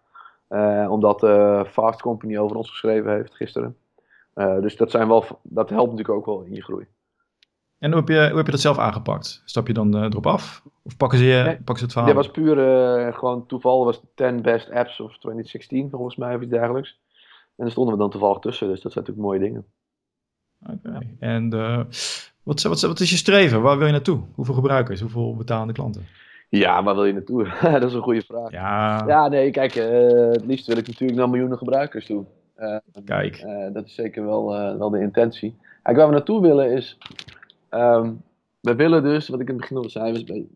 Omdat 0.88 1.20
Fast 1.68 2.02
Company 2.02 2.38
over 2.38 2.56
ons 2.56 2.70
geschreven 2.70 3.12
heeft 3.12 3.34
gisteren. 3.34 3.76
Dus 4.60 4.76
dat, 4.76 4.90
zijn 4.90 5.08
wel, 5.08 5.24
dat 5.42 5.70
helpt 5.70 5.90
natuurlijk 5.90 6.18
ook 6.18 6.26
wel 6.26 6.42
in 6.42 6.54
je 6.54 6.62
groei. 6.62 6.86
En 7.78 7.90
hoe 7.90 8.00
heb 8.00 8.08
je, 8.08 8.26
hoe 8.28 8.36
heb 8.36 8.46
je 8.46 8.52
dat 8.52 8.60
zelf 8.60 8.78
aangepakt? 8.78 9.42
Stap 9.44 9.66
je 9.66 9.72
dan 9.72 9.96
erop 9.96 10.26
af? 10.26 10.62
Of 10.82 10.96
pakken 10.96 11.18
ze, 11.18 11.24
je, 11.24 11.42
nee, 11.42 11.56
pakken 11.56 11.76
ze 11.78 11.82
het 11.82 11.92
verhaal? 11.92 12.14
Dit 12.14 12.16
was 12.16 12.30
puur 12.30 12.56
gewoon 13.14 13.46
toeval. 13.46 13.84
Was 13.84 14.00
de 14.00 14.06
10 14.14 14.42
best 14.42 14.70
apps 14.70 15.00
of 15.00 15.18
2016 15.18 15.90
volgens 15.90 16.16
mij 16.16 16.34
of 16.34 16.40
iets 16.40 16.50
dergelijks. 16.50 17.00
En 17.58 17.64
daar 17.64 17.70
stonden 17.70 17.94
we 17.94 18.00
dan 18.00 18.10
toevallig 18.10 18.38
tussen. 18.38 18.68
Dus 18.68 18.80
dat 18.80 18.92
zijn 18.92 19.04
natuurlijk 19.04 19.28
mooie 19.28 19.48
dingen. 19.48 19.66
Oké. 20.62 20.88
Okay. 20.88 21.16
En 21.18 21.54
uh, 21.54 21.84
wat, 22.42 22.62
wat, 22.62 22.80
wat, 22.80 23.00
is 23.00 23.10
je 23.10 23.16
streven? 23.16 23.62
Waar 23.62 23.78
wil 23.78 23.86
je 23.86 23.92
naartoe? 23.92 24.20
Hoeveel 24.34 24.54
gebruikers? 24.54 25.00
Hoeveel 25.00 25.36
betalende 25.36 25.72
klanten? 25.72 26.06
Ja, 26.48 26.82
waar 26.82 26.94
wil 26.94 27.04
je 27.04 27.12
naartoe? 27.12 27.48
dat 27.80 27.82
is 27.82 27.94
een 27.94 28.02
goede 28.02 28.22
vraag. 28.22 28.50
Ja, 28.50 29.04
ja 29.06 29.28
nee, 29.28 29.50
kijk, 29.50 29.74
uh, 29.74 29.84
het 30.30 30.44
liefst 30.44 30.66
wil 30.66 30.76
ik 30.76 30.86
natuurlijk 30.86 31.18
naar 31.18 31.28
miljoenen 31.28 31.58
gebruikers 31.58 32.06
toe. 32.06 32.24
Uh, 32.58 32.76
kijk. 33.04 33.44
dat 33.72 33.84
is 33.84 33.94
zeker 33.94 34.24
wel, 34.24 34.48
wel 34.78 34.90
de 34.90 35.00
intentie. 35.00 35.56
Kijk, 35.82 35.96
waar 35.96 36.06
we 36.06 36.12
naartoe 36.12 36.40
willen 36.40 36.70
is... 36.70 36.98
Um, 37.70 38.22
we 38.60 38.74
willen 38.74 39.02
dus, 39.02 39.28
wat 39.28 39.40
ik 39.40 39.48
in 39.48 39.52
het 39.54 39.60
begin 39.60 39.76
al 39.76 39.90
zei, 39.90 40.12
was 40.12 40.24
bij, 40.24 40.46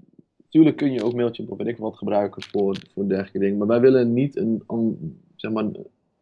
natuurlijk 0.42 0.76
kun 0.76 0.92
je 0.92 1.04
ook 1.04 1.14
Mailchimp 1.14 1.50
of 1.50 1.58
weet 1.58 1.66
ik 1.66 1.78
wat 1.78 1.96
gebruiken 1.96 2.42
voor, 2.42 2.76
voor 2.94 3.08
dergelijke 3.08 3.38
dingen. 3.38 3.58
Maar 3.58 3.66
wij 3.66 3.80
willen 3.80 4.12
niet 4.12 4.36
een, 4.36 4.62
een 4.66 5.20
zeg 5.36 5.52
maar, 5.52 5.64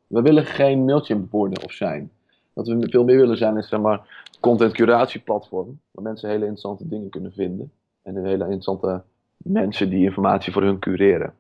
we 0.07 0.23
willen 0.23 0.45
geen 0.45 0.85
Mailchimp 0.85 1.31
worden 1.31 1.65
of 1.65 1.73
zijn. 1.73 2.11
Wat 2.53 2.67
we 2.67 2.89
veel 2.91 3.05
meer 3.05 3.17
willen 3.17 3.37
zijn 3.37 3.57
is 3.57 3.69
zeg 3.69 3.81
maar 3.81 4.29
content 4.41 4.73
curatieplatform. 4.73 5.81
Waar 5.91 6.05
mensen 6.05 6.29
hele 6.29 6.41
interessante 6.41 6.89
dingen 6.89 7.11
kunnen 7.11 7.33
vinden. 7.33 7.73
En 8.03 8.25
hele 8.25 8.45
interessante 8.45 9.03
mensen 9.37 9.91
die 9.91 10.05
informatie 10.05 10.53
voor 10.53 10.63
hun 10.63 10.79
cureren. 10.79 11.35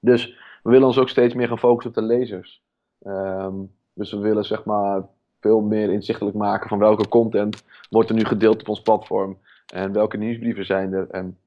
Dus 0.00 0.26
we 0.62 0.70
willen 0.70 0.86
ons 0.86 0.98
ook 0.98 1.08
steeds 1.08 1.34
meer 1.34 1.48
gaan 1.48 1.58
focussen 1.58 1.90
op 1.90 2.08
de 2.08 2.14
lezers. 2.14 2.62
Um, 3.02 3.74
dus 3.92 4.10
we 4.10 4.18
willen 4.18 4.44
zeg 4.44 4.64
maar 4.64 5.02
veel 5.40 5.60
meer 5.60 5.92
inzichtelijk 5.92 6.36
maken 6.36 6.68
van 6.68 6.78
welke 6.78 7.08
content 7.08 7.64
wordt 7.90 8.08
er 8.08 8.14
nu 8.14 8.24
gedeeld 8.24 8.60
op 8.60 8.68
ons 8.68 8.82
platform. 8.82 9.38
En 9.66 9.92
welke 9.92 10.16
nieuwsbrieven 10.16 10.66
zijn 10.66 10.92
er. 10.92 11.08
En, 11.10 11.38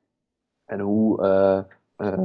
en 0.65 0.79
hoe, 0.79 1.22
uh, 1.22 2.08
uh, 2.08 2.24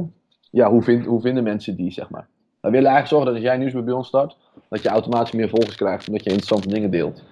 ja, 0.51 0.69
hoe, 0.69 0.81
vind, 0.81 1.05
hoe 1.05 1.21
vinden 1.21 1.43
mensen 1.43 1.75
die, 1.75 1.91
zeg 1.91 2.09
maar. 2.09 2.27
We 2.61 2.69
willen 2.69 2.91
eigenlijk 2.91 3.07
zorgen 3.07 3.27
dat 3.27 3.35
als 3.35 3.43
jij 3.43 3.57
nieuwsbrief 3.57 3.85
bij 3.85 3.93
ons 3.93 4.07
start, 4.07 4.37
dat 4.69 4.81
je 4.81 4.89
automatisch 4.89 5.31
meer 5.31 5.49
volgers 5.49 5.75
krijgt 5.75 6.07
omdat 6.07 6.23
je 6.23 6.29
interessante 6.29 6.67
dingen 6.67 6.91
deelt. 6.91 7.23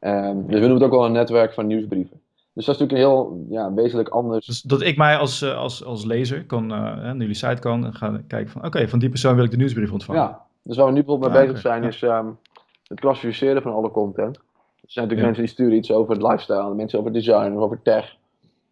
Um, 0.00 0.46
dus 0.46 0.54
we 0.54 0.66
noemen 0.66 0.74
het 0.74 0.82
ook 0.82 0.90
wel 0.90 1.04
een 1.04 1.12
netwerk 1.12 1.52
van 1.52 1.66
nieuwsbrieven. 1.66 2.20
Dus 2.52 2.64
dat 2.64 2.74
is 2.74 2.80
natuurlijk 2.80 2.92
een 2.92 3.14
heel 3.14 3.46
ja, 3.48 3.72
wezenlijk 3.72 4.08
anders. 4.08 4.46
Dus 4.46 4.62
dat 4.62 4.82
ik 4.82 4.96
mij 4.96 5.16
als, 5.16 5.44
als, 5.44 5.84
als 5.84 6.04
lezer 6.04 6.44
kan, 6.44 6.62
uh, 6.62 6.70
naar 6.70 7.16
jullie 7.16 7.34
site 7.34 7.60
kan 7.60 7.84
en 7.84 7.94
gaan 7.94 8.24
kijken 8.26 8.50
van 8.50 8.60
oké, 8.60 8.76
okay, 8.76 8.88
van 8.88 8.98
die 8.98 9.08
persoon 9.08 9.34
wil 9.34 9.44
ik 9.44 9.50
de 9.50 9.56
nieuwsbrief 9.56 9.92
ontvangen. 9.92 10.22
Ja, 10.22 10.42
dus 10.64 10.76
waar 10.76 10.86
we 10.86 10.92
nu 10.92 10.98
bijvoorbeeld 10.98 11.32
mee 11.32 11.40
ah, 11.40 11.46
bezig 11.46 11.60
zijn 11.60 11.82
is 11.82 12.02
um, 12.02 12.38
het 12.86 13.00
klassificeren 13.00 13.62
van 13.62 13.72
alle 13.72 13.90
content. 13.90 14.36
Er 14.36 14.90
zijn 14.90 15.08
natuurlijk 15.08 15.22
mensen 15.22 15.42
die 15.42 15.52
sturen 15.52 15.76
iets 15.76 15.92
over 15.92 16.12
het 16.12 16.22
lifestyle, 16.22 16.74
mensen 16.74 16.98
over 16.98 17.12
design 17.12 17.52
of 17.52 17.62
over 17.62 17.82
tech. 17.82 18.16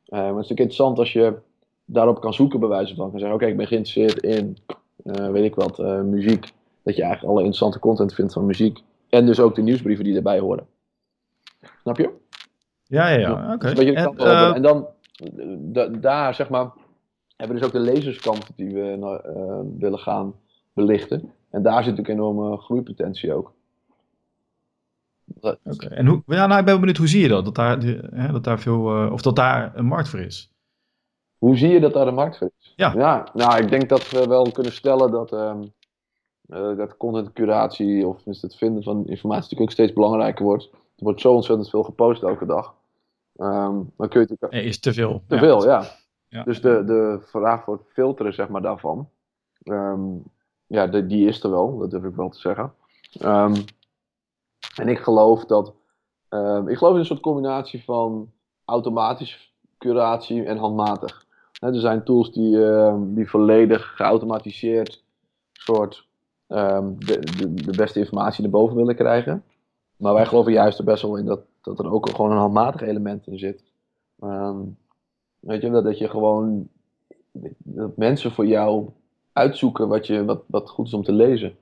Uh, 0.09 0.19
maar 0.19 0.27
het 0.27 0.29
is 0.29 0.35
natuurlijk 0.35 0.61
interessant 0.61 0.99
als 0.99 1.13
je 1.13 1.35
daarop 1.85 2.21
kan 2.21 2.35
zoeken 2.35 2.61
bij 2.61 2.69
wijze 2.69 2.95
van. 2.95 3.11
Kan 3.11 3.19
zeggen 3.19 3.37
oké, 3.37 3.45
okay, 3.45 3.51
ik 3.51 3.57
ben 3.57 3.67
geïnteresseerd 3.67 4.23
in, 4.23 4.57
uh, 5.05 5.31
weet 5.31 5.45
ik 5.45 5.55
wat, 5.55 5.79
uh, 5.79 6.01
muziek. 6.01 6.53
Dat 6.83 6.97
je 6.97 7.03
eigenlijk 7.03 7.33
alle 7.33 7.45
interessante 7.45 7.79
content 7.79 8.15
vindt 8.15 8.33
van 8.33 8.47
muziek. 8.47 8.83
En 9.09 9.27
dus 9.27 9.41
ook 9.41 9.55
de 9.55 9.63
nieuwsbrieven 9.63 10.05
die 10.05 10.17
erbij 10.17 10.39
horen. 10.39 10.67
Snap 11.81 11.97
je? 11.97 12.11
Ja, 12.85 13.09
ja, 13.09 13.19
ja. 13.19 13.55
Oké. 13.55 13.71
Okay. 13.71 13.95
En, 13.95 14.15
uh, 14.17 14.55
en, 14.55 14.63
dan, 14.63 14.87
daar 16.01 16.35
zeg 16.35 16.49
maar, 16.49 16.73
hebben 17.37 17.57
we 17.57 17.63
dus 17.63 17.65
ook 17.65 17.85
de 17.85 17.93
lezerskant 17.93 18.51
die 18.57 18.75
we 18.75 19.69
willen 19.79 19.99
gaan 19.99 20.35
belichten. 20.73 21.33
En 21.53 21.63
daar 21.63 21.85
zit 21.85 21.97
natuurlijk 21.97 22.19
enorme 22.19 22.57
groeipotentie 22.57 23.35
ook. 23.35 23.53
Oké, 25.41 25.59
okay. 25.65 25.89
en 25.89 26.07
hoe, 26.07 26.23
ja, 26.27 26.47
nou, 26.47 26.61
ik 26.61 26.67
ben 26.67 26.79
benieuwd, 26.79 26.97
hoe 26.97 27.09
zie 27.09 27.23
je 27.23 27.29
dat? 27.29 27.45
Dat 27.45 27.55
daar, 27.55 27.79
hè, 28.15 28.33
dat 28.33 28.45
daar 28.45 28.61
veel, 28.61 29.05
uh, 29.05 29.13
of 29.13 29.23
dat 29.23 29.37
daar 29.37 29.73
een 29.75 29.87
markt 29.87 30.09
voor 30.09 30.21
is? 30.21 30.53
Hoe 31.39 31.57
zie 31.57 31.69
je 31.69 31.81
dat 31.81 31.93
daar 31.93 32.07
een 32.07 32.15
markt 32.15 32.39
voor 32.39 32.51
is? 32.59 32.73
Ja. 32.77 32.93
ja 32.93 33.29
nou, 33.35 33.63
ik 33.63 33.69
denk 33.69 33.89
dat 33.89 34.11
we 34.11 34.27
wel 34.27 34.51
kunnen 34.51 34.73
stellen 34.73 35.11
dat... 35.11 35.33
Um, 35.33 35.73
uh, 36.47 36.77
dat 36.77 36.97
contentcuratie 36.97 38.07
of 38.07 38.25
het 38.25 38.57
vinden 38.57 38.83
van 38.83 38.97
informatie 38.97 39.43
natuurlijk 39.43 39.61
ook 39.61 39.71
steeds 39.71 39.93
belangrijker 39.93 40.45
wordt. 40.45 40.71
Er 40.73 41.05
wordt 41.05 41.21
zo 41.21 41.35
ontzettend 41.35 41.71
veel 41.71 41.83
gepost 41.83 42.23
elke 42.23 42.47
dag. 42.47 42.75
Um, 43.37 43.93
dan 43.97 44.09
kun 44.09 44.21
je 44.21 44.37
het 44.41 44.53
is 44.65 44.81
te 44.81 44.93
veel. 44.93 45.23
Te 45.27 45.39
veel, 45.39 45.65
ja. 45.65 45.85
ja. 46.29 46.43
Dus 46.43 46.61
de, 46.61 46.85
de 46.85 47.19
vraag 47.21 47.65
voor 47.65 47.75
het 47.75 47.87
filteren 47.93 48.35
zeg 48.35 48.49
maar, 48.49 48.63
daarvan, 48.63 49.09
um, 49.65 50.23
ja, 50.73 50.87
die 50.87 51.29
is 51.29 51.43
er 51.43 51.51
wel, 51.51 51.79
dat 51.79 51.91
durf 51.91 52.05
ik 52.05 52.15
wel 52.15 52.29
te 52.29 52.39
zeggen. 52.39 52.75
Um, 53.25 53.53
en 54.77 54.89
ik 54.89 54.99
geloof 54.99 55.45
dat, 55.45 55.75
ik 56.67 56.77
geloof 56.77 56.93
in 56.93 56.99
een 56.99 57.05
soort 57.05 57.21
combinatie 57.21 57.85
van 57.85 58.33
automatisch 58.65 59.55
curatie 59.79 60.45
en 60.45 60.57
handmatig. 60.57 61.27
er 61.61 61.81
zijn 61.81 62.05
tools 62.05 62.33
die, 62.33 62.59
die 63.15 63.31
volledig 63.31 63.97
geautomatiseerd 63.97 65.05
soort 65.53 66.09
de, 66.47 67.19
de, 67.55 67.77
beste 67.77 67.99
informatie 67.99 68.43
naar 68.43 68.51
boven 68.51 68.77
willen 68.77 68.97
krijgen. 68.97 69.45
Maar 69.97 70.15
wij 70.15 70.27
geloven 70.27 70.53
juist 70.53 70.79
er 70.79 70.85
best 70.85 71.03
wel 71.03 71.17
in 71.17 71.27
dat, 71.27 71.41
dat 71.61 71.79
er 71.79 71.93
ook 71.93 72.09
gewoon 72.09 72.31
een 72.31 72.37
handmatig 72.37 72.81
element 72.81 73.27
in 73.27 73.39
zit. 73.39 73.63
Weet 75.39 75.63
je, 75.63 75.71
dat, 75.71 75.85
dat 75.85 75.99
je 75.99 76.09
gewoon 76.09 76.69
dat 77.59 77.97
mensen 77.97 78.33
voor 78.33 78.47
jou 78.47 78.91
uitzoeken 79.33 79.89
wat, 79.89 80.07
je, 80.07 80.25
wat, 80.25 80.43
wat 80.47 80.71
goed 80.71 80.87
is 80.87 80.95
om 80.95 81.03
te 81.03 81.13
lezen. 81.13 81.57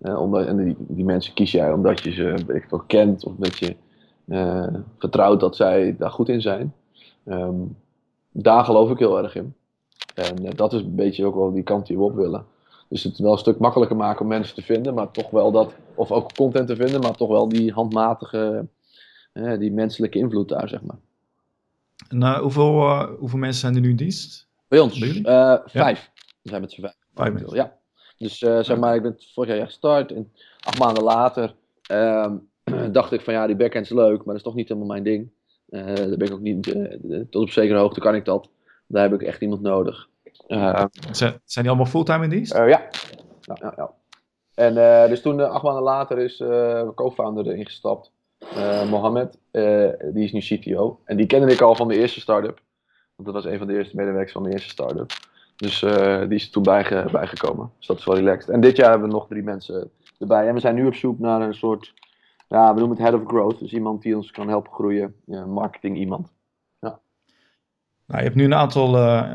Uh, 0.00 0.20
omdat, 0.20 0.46
en 0.46 0.64
die, 0.64 0.76
die 0.78 1.04
mensen 1.04 1.34
kies 1.34 1.50
jij 1.50 1.72
omdat 1.72 2.00
je 2.00 2.12
ze 2.12 2.22
weet 2.46 2.62
ik 2.62 2.70
wel, 2.70 2.82
kent 2.86 3.24
of 3.24 3.32
dat 3.36 3.58
je 3.58 3.76
uh, 4.26 4.66
vertrouwt 4.98 5.40
dat 5.40 5.56
zij 5.56 5.96
daar 5.98 6.10
goed 6.10 6.28
in 6.28 6.40
zijn. 6.40 6.74
Um, 7.24 7.76
daar 8.32 8.64
geloof 8.64 8.90
ik 8.90 8.98
heel 8.98 9.22
erg 9.22 9.34
in. 9.34 9.54
En 10.14 10.44
uh, 10.44 10.50
dat 10.54 10.72
is 10.72 10.80
een 10.80 10.94
beetje 10.94 11.26
ook 11.26 11.34
wel 11.34 11.52
die 11.52 11.62
kant 11.62 11.86
die 11.86 11.96
we 11.96 12.02
op 12.02 12.14
willen. 12.14 12.44
Dus 12.88 13.02
het 13.02 13.18
wel 13.18 13.32
een 13.32 13.38
stuk 13.38 13.58
makkelijker 13.58 13.96
maken 13.96 14.20
om 14.20 14.28
mensen 14.28 14.54
te 14.54 14.62
vinden, 14.62 14.94
maar 14.94 15.10
toch 15.10 15.30
wel 15.30 15.52
dat, 15.52 15.74
of 15.94 16.10
ook 16.10 16.34
content 16.34 16.66
te 16.68 16.76
vinden, 16.76 17.00
maar 17.00 17.16
toch 17.16 17.28
wel 17.28 17.48
die 17.48 17.72
handmatige, 17.72 18.66
eh, 19.32 19.58
die 19.58 19.72
menselijke 19.72 20.18
invloed 20.18 20.48
daar, 20.48 20.68
zeg 20.68 20.82
maar. 20.82 20.98
En 22.08 22.38
hoeveel, 22.38 23.04
hoeveel 23.18 23.38
mensen 23.38 23.60
zijn 23.60 23.74
er 23.74 23.80
nu 23.80 23.90
in 23.90 23.96
dienst? 23.96 24.46
Bij 24.68 24.78
ons? 24.78 24.98
Bij 24.98 25.62
vijf. 25.64 26.10
We 26.42 26.48
zijn 26.48 26.60
met 26.60 26.72
z'n 26.72 26.80
vijf. 26.80 26.95
Ja. 27.54 27.76
Dus 28.18 28.38
zeg 28.38 28.76
maar, 28.76 28.94
ik 28.94 29.02
ben 29.02 29.16
vorig 29.34 29.56
jaar 29.56 29.66
gestart 29.66 30.12
en 30.12 30.32
acht 30.60 30.78
maanden 30.78 31.02
later 31.02 31.54
ehm, 31.82 32.36
dacht 32.92 33.12
ik 33.12 33.20
van 33.20 33.34
ja, 33.34 33.46
die 33.46 33.56
backend 33.56 33.84
is 33.84 33.90
leuk, 33.90 34.16
maar 34.16 34.26
dat 34.26 34.36
is 34.36 34.42
toch 34.42 34.54
niet 34.54 34.68
helemaal 34.68 34.88
mijn 34.88 35.02
ding. 35.02 35.30
daar 35.66 35.94
ben 35.94 36.26
ik 36.26 36.32
ook 36.32 36.40
niet, 36.40 36.62
tot 37.30 37.42
op 37.42 37.50
zekere 37.50 37.78
hoogte 37.78 38.00
kan 38.00 38.14
ik 38.14 38.24
dat. 38.24 38.48
Daar 38.86 39.02
heb 39.02 39.20
ik 39.20 39.22
echt 39.22 39.40
iemand 39.40 39.60
nodig. 39.60 40.08
Uh, 40.48 40.84
zijn, 41.10 41.40
die 41.44 41.68
allemaal 41.68 41.86
fulltime 41.86 42.24
in 42.24 42.30
dienst? 42.30 42.54
Uh, 42.54 42.68
ja. 42.68 42.88
ja, 43.40 43.56
ja, 43.60 43.72
ja. 43.76 43.90
En 44.54 44.76
uh, 44.76 45.08
dus 45.08 45.22
toen, 45.22 45.40
acht 45.40 45.62
maanden 45.62 45.82
later, 45.82 46.18
is 46.18 46.40
uh, 46.40 46.88
co-founder 46.94 47.46
erin 47.46 47.64
gestapt. 47.64 48.12
Mohammed, 48.88 49.38
die 50.12 50.24
is 50.24 50.32
nu 50.32 50.40
CTO. 50.40 51.00
En 51.04 51.16
die 51.16 51.26
kende 51.26 51.52
ik 51.52 51.60
al 51.60 51.74
van 51.74 51.88
de 51.88 51.98
eerste 51.98 52.20
start-up. 52.20 52.60
Want 53.14 53.32
dat 53.32 53.42
was 53.42 53.52
een 53.52 53.58
van 53.58 53.66
de 53.66 53.76
eerste 53.76 53.96
medewerkers 53.96 54.32
van 54.32 54.42
de 54.42 54.50
eerste 54.50 54.68
start-up. 54.68 55.12
Dus 55.56 55.80
die 56.28 56.34
is 56.34 56.44
er 56.44 56.50
toen 56.50 56.62
bijge 56.62 57.08
bijgekomen. 57.12 57.70
Dus 57.78 57.86
dat 57.86 57.98
is 57.98 58.04
wel 58.04 58.16
relaxed. 58.16 58.48
En 58.48 58.60
dit 58.60 58.76
jaar 58.76 58.90
hebben 58.90 59.08
we 59.08 59.14
nog 59.14 59.28
drie 59.28 59.42
mensen 59.42 59.90
erbij. 60.18 60.48
En 60.48 60.54
we 60.54 60.60
zijn 60.60 60.74
nu 60.74 60.86
op 60.86 60.94
zoek 60.94 61.18
naar 61.18 61.40
een 61.40 61.54
soort, 61.54 61.94
ja, 62.48 62.72
we 62.72 62.78
noemen 62.78 62.96
het 62.96 63.06
head 63.06 63.20
of 63.20 63.28
growth. 63.28 63.58
Dus 63.58 63.72
iemand 63.72 64.02
die 64.02 64.16
ons 64.16 64.30
kan 64.30 64.48
helpen 64.48 64.72
groeien. 64.72 65.14
Ja, 65.24 65.46
marketing 65.46 65.96
iemand. 65.96 66.34
Nou, 68.06 68.18
je 68.18 68.24
hebt 68.24 68.34
nu 68.34 68.44
een 68.44 68.54
aantal, 68.54 68.96
uh, 68.96 69.30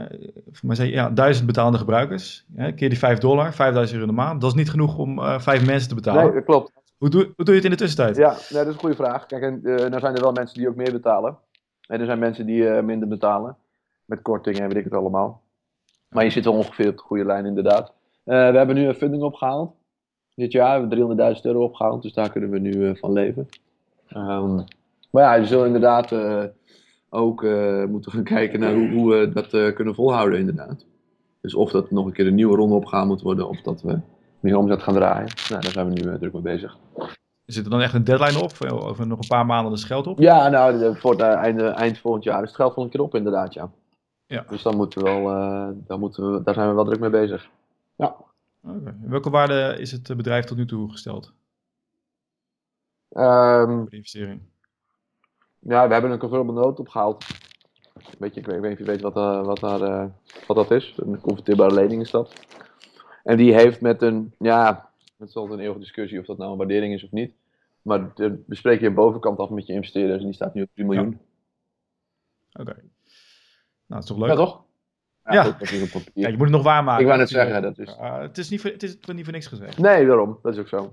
voor 0.51 0.75
mij 0.75 0.87
ja, 0.87 1.09
duizend 1.09 1.47
betalende 1.47 1.77
gebruikers. 1.77 2.45
Ja, 2.55 2.71
keer 2.71 2.89
die 2.89 2.97
5 2.97 3.17
dollar, 3.17 3.53
5000 3.53 3.99
euro 3.99 4.09
in 4.09 4.15
de 4.15 4.21
maand. 4.21 4.41
Dat 4.41 4.49
is 4.49 4.57
niet 4.57 4.69
genoeg 4.69 4.97
om 4.97 5.19
uh, 5.19 5.39
vijf 5.39 5.65
mensen 5.65 5.89
te 5.89 5.95
betalen. 5.95 6.23
Nee, 6.23 6.33
dat 6.33 6.43
klopt. 6.43 6.71
Hoe 6.97 7.09
doe, 7.09 7.23
hoe 7.23 7.45
doe 7.45 7.47
je 7.47 7.55
het 7.55 7.63
in 7.63 7.71
de 7.71 7.77
tussentijd? 7.77 8.15
Ja, 8.15 8.29
dat 8.29 8.67
is 8.67 8.73
een 8.73 8.79
goede 8.79 8.95
vraag. 8.95 9.25
Kijk, 9.25 9.43
en, 9.43 9.59
nou 9.63 9.99
zijn 9.99 10.15
er 10.15 10.21
wel 10.21 10.31
mensen 10.31 10.57
die 10.57 10.67
ook 10.67 10.75
meer 10.75 10.91
betalen. 10.91 11.37
En 11.87 11.99
er 11.99 12.05
zijn 12.05 12.19
mensen 12.19 12.45
die 12.45 12.63
minder 12.63 13.07
betalen. 13.07 13.57
Met 14.05 14.21
kortingen 14.21 14.61
en 14.61 14.67
weet 14.67 14.77
ik 14.77 14.83
het 14.83 14.93
allemaal. 14.93 15.41
Maar 16.11 16.23
je 16.23 16.29
zit 16.29 16.45
wel 16.45 16.53
ongeveer 16.53 16.89
op 16.89 16.97
de 16.97 17.03
goede 17.03 17.25
lijn, 17.25 17.45
inderdaad. 17.45 17.93
we 18.23 18.33
hebben 18.33 18.75
nu 18.75 18.87
een 18.87 18.93
funding 18.93 19.23
opgehaald. 19.23 19.73
Dit 20.35 20.51
jaar 20.51 20.79
hebben 20.79 21.15
we 21.15 21.35
300.000 21.35 21.41
euro 21.41 21.63
opgehaald. 21.63 22.01
Dus 22.01 22.13
daar 22.13 22.31
kunnen 22.31 22.49
we 22.49 22.59
nu 22.59 22.97
van 22.97 23.13
leven. 23.13 23.47
Um, 24.15 24.63
maar 25.11 25.23
ja, 25.23 25.33
je 25.33 25.45
zult 25.45 25.65
inderdaad 25.65 26.15
ook 27.09 27.43
uh, 27.43 27.85
moeten 27.85 28.11
gaan 28.11 28.23
kijken 28.37 28.59
naar 28.59 28.73
hoe, 28.73 28.89
hoe 28.89 29.11
we 29.11 29.31
dat 29.33 29.73
kunnen 29.73 29.95
volhouden 29.95 30.39
inderdaad. 30.39 30.85
Dus 31.41 31.55
of 31.55 31.71
dat 31.71 31.91
nog 31.91 32.05
een 32.05 32.13
keer 32.13 32.27
een 32.27 32.35
nieuwe 32.35 32.55
ronde 32.55 32.75
opgaan 32.75 33.07
moet 33.07 33.21
worden, 33.21 33.49
of 33.49 33.61
dat 33.61 33.81
we 33.81 33.99
meer 34.39 34.57
omzet 34.57 34.83
gaan 34.83 34.93
draaien. 34.93 35.29
Nou, 35.49 35.61
daar 35.61 35.71
zijn 35.71 35.93
we 35.93 35.93
nu 35.93 36.17
druk 36.17 36.33
mee 36.33 36.41
bezig. 36.41 36.77
Zit 37.45 37.63
er 37.63 37.71
dan 37.71 37.81
echt 37.81 37.93
een 37.93 38.03
deadline 38.03 38.43
op? 38.43 38.51
Over 38.71 39.07
nog 39.07 39.19
een 39.19 39.27
paar 39.27 39.45
maanden 39.45 39.73
is 39.73 39.83
geld 39.83 40.07
op? 40.07 40.19
Ja, 40.19 40.49
nou, 40.49 40.95
voor 40.97 41.11
het 41.11 41.21
einde, 41.21 41.67
eind 41.67 41.97
volgend 41.97 42.23
jaar 42.23 42.41
is 42.41 42.47
het 42.47 42.55
geld 42.55 42.73
volgende 42.73 42.97
keer 42.97 43.05
op 43.05 43.15
inderdaad, 43.15 43.53
ja. 43.53 43.71
Ja. 44.31 44.45
Dus 44.49 44.61
dan 44.61 44.75
moeten 44.75 45.03
we 45.03 45.09
wel, 45.09 45.23
dan 45.87 45.99
moeten 45.99 46.33
we, 46.33 46.43
daar 46.43 46.53
zijn 46.53 46.67
we 46.69 46.75
wel 46.75 46.85
druk 46.85 46.99
mee 46.99 47.09
bezig. 47.09 47.49
Ja. 47.95 48.15
Okay. 48.63 48.95
Welke 49.01 49.29
waarde 49.29 49.75
is 49.79 49.91
het 49.91 50.15
bedrijf 50.17 50.45
tot 50.45 50.57
nu 50.57 50.65
toe 50.65 50.91
gesteld? 50.91 51.33
Um, 53.17 53.85
de 53.89 53.95
investering. 53.95 54.41
Ja, 55.59 55.87
we 55.87 55.93
hebben 55.93 56.11
een 56.11 56.17
convertible 56.17 56.53
note 56.53 56.81
opgehaald. 56.81 57.25
Weet 58.19 58.33
je, 58.33 58.39
ik 58.39 58.45
weet, 58.45 58.55
ik 58.55 58.61
weet 58.61 58.69
niet 58.69 58.79
of 58.79 58.85
je 58.85 58.91
weet 58.91 59.01
wat, 59.01 59.17
uh, 59.17 59.45
wat, 59.45 59.59
daar, 59.59 59.81
uh, 59.81 60.05
wat 60.47 60.57
dat 60.57 60.71
is. 60.71 60.93
Een 60.97 61.21
converteerbare 61.21 61.73
lening 61.73 62.01
is 62.01 62.11
dat. 62.11 62.33
En 63.23 63.37
die 63.37 63.53
heeft 63.53 63.81
met 63.81 64.01
een, 64.01 64.33
ja, 64.39 64.91
het 65.17 65.29
is 65.29 65.35
altijd 65.35 65.53
een 65.53 65.59
eeuwige 65.59 65.79
discussie 65.79 66.19
of 66.19 66.25
dat 66.25 66.37
nou 66.37 66.51
een 66.51 66.57
waardering 66.57 66.93
is 66.93 67.03
of 67.03 67.11
niet. 67.11 67.33
Maar 67.81 68.13
de, 68.15 68.43
bespreek 68.45 68.79
je 68.79 68.91
bovenkant 68.91 69.39
af 69.39 69.49
met 69.49 69.67
je 69.67 69.73
investeerders 69.73 70.19
en 70.19 70.25
die 70.25 70.33
staat 70.33 70.53
nu 70.53 70.61
op 70.61 70.69
3 70.73 70.85
miljoen. 70.85 71.19
Ja. 72.49 72.61
Oké. 72.61 72.75
Dat 73.95 74.03
is 74.03 74.09
toch 74.09 74.17
leuk? 74.17 74.29
Ja, 74.29 74.35
toch? 74.35 74.63
Ja, 75.23 75.33
ja. 75.33 75.43
Goed, 75.91 76.11
ja. 76.13 76.27
je 76.27 76.37
moet 76.37 76.41
het 76.41 76.55
nog 76.55 76.63
waarmaken. 76.63 77.01
Ik 77.01 77.07
wou 77.07 77.19
net 77.19 77.29
zeggen, 77.29 77.61
dat 77.61 77.77
is... 77.77 77.87
Uh, 77.87 78.19
het, 78.19 78.37
is 78.37 78.49
niet 78.49 78.61
voor, 78.61 78.69
het 78.69 78.83
is 78.83 78.97
niet 79.05 79.23
voor 79.23 79.33
niks 79.33 79.47
gezegd. 79.47 79.77
Nee, 79.77 80.05
daarom. 80.05 80.39
Dat 80.41 80.53
is 80.53 80.59
ook 80.59 80.67
zo. 80.67 80.89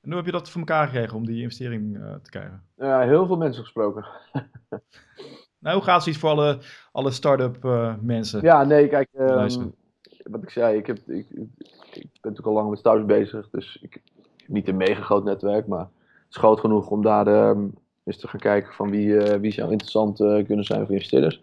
En 0.00 0.08
hoe 0.08 0.16
heb 0.16 0.26
je 0.26 0.32
dat 0.32 0.50
voor 0.50 0.60
elkaar 0.60 0.86
gekregen 0.86 1.16
om 1.16 1.26
die 1.26 1.42
investering 1.42 1.96
uh, 1.96 2.14
te 2.22 2.30
krijgen? 2.30 2.62
Ja, 2.76 3.00
heel 3.00 3.26
veel 3.26 3.36
mensen 3.36 3.62
gesproken. 3.62 4.06
nou, 5.62 5.76
hoe 5.76 5.84
gaat 5.84 6.02
zoiets 6.02 6.20
voor 6.20 6.30
alle, 6.30 6.58
alle 6.92 7.10
start-up 7.10 7.64
uh, 7.64 7.94
mensen? 8.00 8.42
Ja, 8.42 8.64
nee, 8.64 8.88
kijk, 8.88 9.08
um, 9.18 9.74
wat 10.22 10.42
ik 10.42 10.50
zei, 10.50 10.76
ik, 10.76 10.86
heb, 10.86 10.98
ik, 10.98 11.26
ik, 11.30 11.48
ben 11.92 12.10
natuurlijk 12.22 12.46
al 12.46 12.52
lang 12.52 12.70
met 12.70 12.78
startups 12.78 13.06
bezig, 13.06 13.50
dus 13.50 13.78
ik 13.80 13.92
heb 14.36 14.48
niet 14.48 14.68
een 14.68 14.76
mega 14.76 15.02
groot 15.02 15.24
netwerk, 15.24 15.66
maar 15.66 15.84
het 15.84 16.30
is 16.30 16.36
groot 16.36 16.60
genoeg 16.60 16.90
om 16.90 17.02
daar 17.02 17.48
um, 17.48 17.74
eens 18.04 18.18
te 18.18 18.28
gaan 18.28 18.40
kijken 18.40 18.74
van 18.74 18.90
wie, 18.90 19.06
uh, 19.06 19.34
wie 19.34 19.52
zou 19.52 19.70
interessant 19.70 20.16
kunnen 20.16 20.64
zijn 20.64 20.86
voor 20.86 20.94
investeerders. 20.94 21.42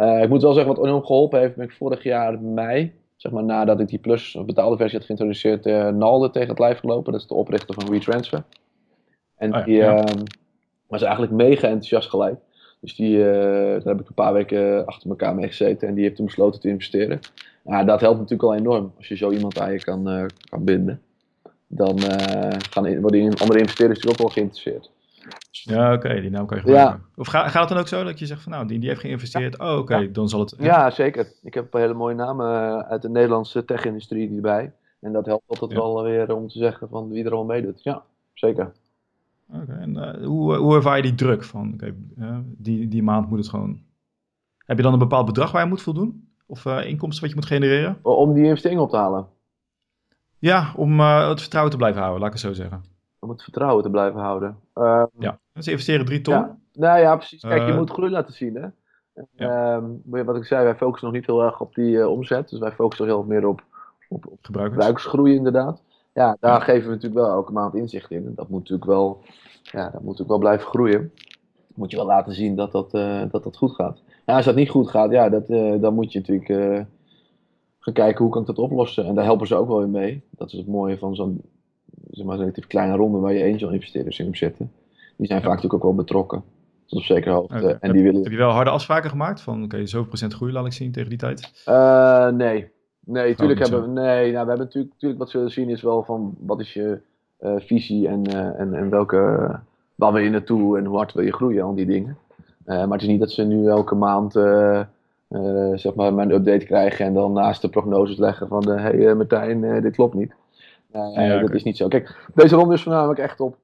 Ik 0.00 0.28
moet 0.28 0.42
wel 0.42 0.52
zeggen, 0.52 0.74
wat 0.74 0.84
enorm 0.84 1.04
geholpen 1.04 1.40
heeft, 1.40 1.56
ben 1.56 1.64
ik 1.64 1.72
vorig 1.72 2.02
jaar 2.02 2.40
mei 2.40 2.92
zeg 3.20 3.32
maar 3.32 3.44
nadat 3.44 3.80
ik 3.80 3.88
die 3.88 3.98
Plus 3.98 4.34
of 4.36 4.44
betaalde 4.44 4.76
versie 4.76 4.96
had 4.98 5.06
geïntroduceerd, 5.06 5.66
uh, 5.66 5.88
Nalde 5.88 6.30
tegen 6.30 6.48
het 6.48 6.58
lijf 6.58 6.78
gelopen. 6.78 7.12
Dat 7.12 7.20
is 7.20 7.26
de 7.26 7.34
oprichter 7.34 7.74
van 7.74 7.90
WeTransfer. 7.90 8.42
En 9.36 9.54
oh 9.54 9.64
die 9.64 9.82
ehm, 9.82 10.22
was 10.86 11.02
eigenlijk 11.02 11.32
mega 11.32 11.66
enthousiast 11.66 12.08
gelijk. 12.08 12.38
Dus 12.80 12.94
die, 12.96 13.16
uh, 13.16 13.24
daar 13.24 13.82
heb 13.84 14.00
ik 14.00 14.08
een 14.08 14.14
paar 14.14 14.32
weken 14.32 14.86
achter 14.86 15.10
elkaar 15.10 15.34
mee 15.34 15.46
gezeten 15.46 15.88
en 15.88 15.94
die 15.94 16.04
heeft 16.04 16.16
toen 16.16 16.26
besloten 16.26 16.60
te 16.60 16.68
investeren. 16.68 17.20
Ja, 17.64 17.84
dat 17.84 18.00
helpt 18.00 18.18
natuurlijk 18.18 18.48
al 18.48 18.54
enorm 18.54 18.92
als 18.96 19.08
je 19.08 19.16
zo 19.16 19.30
iemand 19.30 19.60
aan 19.60 19.72
je 19.72 19.84
kan, 19.84 20.08
uh, 20.08 20.24
kan 20.48 20.64
binden. 20.64 21.02
Dan 21.66 22.00
gaan, 22.70 23.00
worden 23.00 23.36
andere 23.36 23.58
investeerders 23.58 23.98
natuurlijk 23.98 24.10
ook 24.10 24.18
wel 24.18 24.28
geïnteresseerd. 24.28 24.90
Ja, 25.50 25.92
oké, 25.92 26.20
die 26.20 26.30
naam 26.30 26.46
kan 26.46 26.56
je 26.56 26.62
gebruiken. 26.62 27.04
Of 27.16 27.26
gaat 27.26 27.54
het 27.54 27.68
dan 27.68 27.78
ook 27.78 27.88
zo 27.88 28.04
dat 28.04 28.18
je 28.18 28.26
zegt 28.26 28.42
van 28.42 28.52
nou, 28.52 28.66
die, 28.66 28.78
die 28.78 28.88
heeft 28.88 29.00
geïnvesteerd, 29.00 29.58
oh 29.58 29.78
oké, 29.78 30.10
dan 30.10 30.28
zal 30.28 30.40
het... 30.40 30.54
Ja, 30.58 30.90
zeker. 30.90 31.32
Ik 31.42 31.54
heb 31.54 31.74
een 31.74 31.80
hele 31.80 31.94
mooie 31.94 32.14
namen 32.14 32.46
eh, 32.46 32.78
uit 32.78 33.02
de 33.02 33.08
Nederlandse 33.08 33.64
tech-industrie 33.64 34.34
erbij. 34.34 34.72
En 35.00 35.12
dat 35.12 35.26
helpt 35.26 35.48
altijd 35.48 35.72
wel 35.72 36.02
weer 36.02 36.34
om 36.34 36.48
te 36.48 36.58
zeggen 36.58 36.88
van 36.88 37.08
wie 37.08 37.24
er 37.24 37.34
al 37.34 37.44
meedoet. 37.44 37.82
Ja, 37.82 38.02
zeker. 38.34 38.72
Oké, 39.52 39.72
en 39.72 39.96
uh, 39.96 40.26
hoe, 40.26 40.56
hoe 40.56 40.74
ervaar 40.74 40.96
je 40.96 41.02
die 41.02 41.14
druk 41.14 41.44
van, 41.44 41.72
oké, 41.74 41.94
die, 42.44 42.88
die 42.88 43.02
maand 43.02 43.28
moet 43.28 43.38
het 43.38 43.48
gewoon... 43.48 43.80
Heb 44.58 44.76
je 44.76 44.82
dan 44.82 44.92
een 44.92 44.98
bepaald 44.98 45.26
bedrag 45.26 45.52
waar 45.52 45.62
je 45.62 45.68
moet 45.68 45.82
voldoen? 45.82 46.28
Of 46.46 46.64
uh, 46.64 46.84
inkomsten 46.86 47.20
wat 47.20 47.30
je 47.30 47.36
moet 47.36 47.46
genereren? 47.46 47.98
Om 48.02 48.34
die 48.34 48.44
investering 48.44 48.80
op 48.80 48.90
te 48.90 48.96
halen? 48.96 49.26
Ja, 50.38 50.72
om 50.76 51.00
het 51.00 51.40
vertrouwen 51.40 51.72
te 51.72 51.78
blijven 51.78 52.00
houden, 52.00 52.20
laat 52.20 52.34
ik 52.34 52.40
het 52.42 52.46
zo 52.46 52.62
zeggen 52.62 52.98
om 53.20 53.28
het 53.28 53.42
vertrouwen 53.42 53.82
te 53.82 53.90
blijven 53.90 54.20
houden. 54.20 54.58
Uh, 54.74 55.04
ja, 55.18 55.38
ze 55.54 55.70
investeren 55.70 56.06
drie 56.06 56.20
ton. 56.20 56.34
Ja. 56.34 56.56
Nou 56.72 56.98
ja, 56.98 57.16
precies. 57.16 57.40
Kijk, 57.40 57.62
je 57.62 57.72
uh, 57.72 57.76
moet 57.76 57.90
groei 57.90 58.10
laten 58.10 58.34
zien. 58.34 58.54
Hè? 58.54 58.66
Ja. 59.30 59.82
Uh, 60.12 60.24
wat 60.24 60.36
ik 60.36 60.44
zei, 60.44 60.64
wij 60.64 60.76
focussen 60.76 61.08
nog 61.08 61.16
niet 61.16 61.26
heel 61.26 61.42
erg 61.42 61.60
op 61.60 61.74
die 61.74 61.96
uh, 61.96 62.10
omzet. 62.10 62.48
Dus 62.48 62.58
wij 62.58 62.72
focussen 62.72 63.06
heel 63.06 63.22
meer 63.22 63.46
op, 63.46 63.62
op, 64.08 64.26
op 64.26 64.38
gebruikersgroei 64.42 65.34
inderdaad. 65.34 65.82
Ja, 66.12 66.36
daar 66.40 66.58
ja. 66.58 66.60
geven 66.60 66.88
we 66.88 66.94
natuurlijk 66.94 67.20
wel 67.20 67.30
elke 67.30 67.52
maand 67.52 67.74
inzicht 67.74 68.10
in. 68.10 68.26
En 68.26 68.34
dat 68.34 68.48
moet 68.48 68.58
natuurlijk 68.60 68.90
wel, 68.90 69.22
ja, 69.62 69.82
dat 69.82 69.92
moet 69.92 70.02
natuurlijk 70.02 70.28
wel 70.28 70.38
blijven 70.38 70.66
groeien. 70.66 71.12
Moet 71.74 71.90
je 71.90 71.96
wel 71.96 72.06
laten 72.06 72.34
zien 72.34 72.56
dat 72.56 72.72
dat, 72.72 72.94
uh, 72.94 73.22
dat, 73.30 73.44
dat 73.44 73.56
goed 73.56 73.74
gaat. 73.74 74.02
Als 74.24 74.44
dat 74.44 74.54
niet 74.54 74.70
goed 74.70 74.90
gaat, 74.90 75.10
ja, 75.10 75.28
dat, 75.28 75.46
dan 75.80 75.94
moet 75.94 76.12
je 76.12 76.18
natuurlijk 76.18 76.86
gaan 77.78 77.92
kijken 77.92 78.24
hoe 78.24 78.32
kan 78.32 78.40
ik 78.40 78.46
dat 78.46 78.58
oplossen. 78.58 79.04
En 79.06 79.14
daar 79.14 79.24
helpen 79.24 79.46
ze 79.46 79.54
ook 79.54 79.68
wel 79.68 79.82
in 79.82 79.90
mee. 79.90 80.22
Dat 80.30 80.52
is 80.52 80.58
het 80.58 80.66
mooie 80.66 80.98
van 80.98 81.14
zo'n 81.14 81.42
zeg 82.10 82.26
maar, 82.26 82.38
relatief 82.38 82.66
kleine 82.66 82.96
ronde 82.96 83.18
waar 83.18 83.32
je 83.32 83.52
angel 83.52 83.70
investeerders 83.70 84.18
in 84.18 84.26
op 84.26 84.36
zitten. 84.36 84.72
Die 85.16 85.26
zijn 85.26 85.40
vaak 85.40 85.54
natuurlijk 85.54 85.74
ook 85.74 85.82
wel 85.82 85.94
betrokken. 85.94 86.42
Tot 86.86 86.98
op 86.98 87.04
zekere 87.04 87.34
hoogte. 87.34 87.54
En 87.54 87.78
heb, 87.80 87.92
die 87.92 88.02
willen... 88.02 88.22
heb 88.22 88.32
je 88.32 88.38
wel 88.38 88.50
harde 88.50 88.70
afspraken 88.70 89.10
gemaakt? 89.10 89.40
Van 89.40 89.64
oké, 89.64 89.86
zoveel 89.86 90.06
procent 90.06 90.34
groei 90.34 90.52
laat 90.52 90.66
ik 90.66 90.72
zien 90.72 90.92
tegen 90.92 91.08
die 91.08 91.18
tijd? 91.18 91.62
Eh, 91.64 92.28
nee. 92.28 92.70
Nee, 93.04 93.34
tuurlijk 93.34 93.58
niet 93.58 93.68
hebben 93.68 93.94
we. 93.94 94.00
Nee, 94.00 94.32
nou, 94.32 94.44
we 94.44 94.48
hebben 94.48 94.58
natuurlijk, 94.58 94.92
natuurlijk 94.92 95.20
wat 95.20 95.30
zullen 95.30 95.50
zien 95.50 95.68
is 95.68 95.82
wel 95.82 96.02
van 96.02 96.34
wat 96.38 96.60
is 96.60 96.72
je 96.72 97.00
eh, 97.38 97.54
visie 97.56 98.08
en, 98.08 98.26
eh, 98.26 98.60
en, 98.60 98.74
en 98.74 98.90
welke. 98.90 99.50
waar 99.94 100.12
wil 100.12 100.22
je 100.22 100.30
naartoe 100.30 100.78
en 100.78 100.84
hoe 100.84 100.96
hard 100.96 101.12
wil 101.12 101.24
je 101.24 101.32
groeien, 101.32 101.64
al 101.64 101.74
die 101.74 101.86
dingen. 101.86 102.16
Maar 102.64 102.88
het 102.88 103.02
is 103.02 103.08
niet 103.08 103.20
dat 103.20 103.30
ze 103.30 103.42
nu 103.42 103.68
elke 103.68 103.94
maand 103.94 104.32
zeg 105.74 105.94
maar 105.94 106.12
een 106.12 106.32
update 106.32 106.64
krijgen 106.64 107.04
en 107.04 107.14
dan 107.14 107.32
naast 107.32 107.62
de 107.62 107.68
prognoses 107.68 108.16
leggen 108.18 108.48
van 108.48 108.68
hé 108.68 109.04
hey, 109.04 109.14
Martijn, 109.14 109.82
dit 109.82 109.94
klopt 109.94 110.14
niet. 110.14 110.34
Nee, 110.92 111.26
Ja, 111.26 111.34
dat 111.34 111.42
oké. 111.42 111.54
is 111.54 111.62
niet 111.62 111.76
zo. 111.76 111.88
Kijk, 111.88 112.28
deze 112.34 112.56
ronde 112.56 112.74
is 112.74 112.82
voornamelijk 112.82 113.18
echt 113.20 113.40
op, 113.40 113.56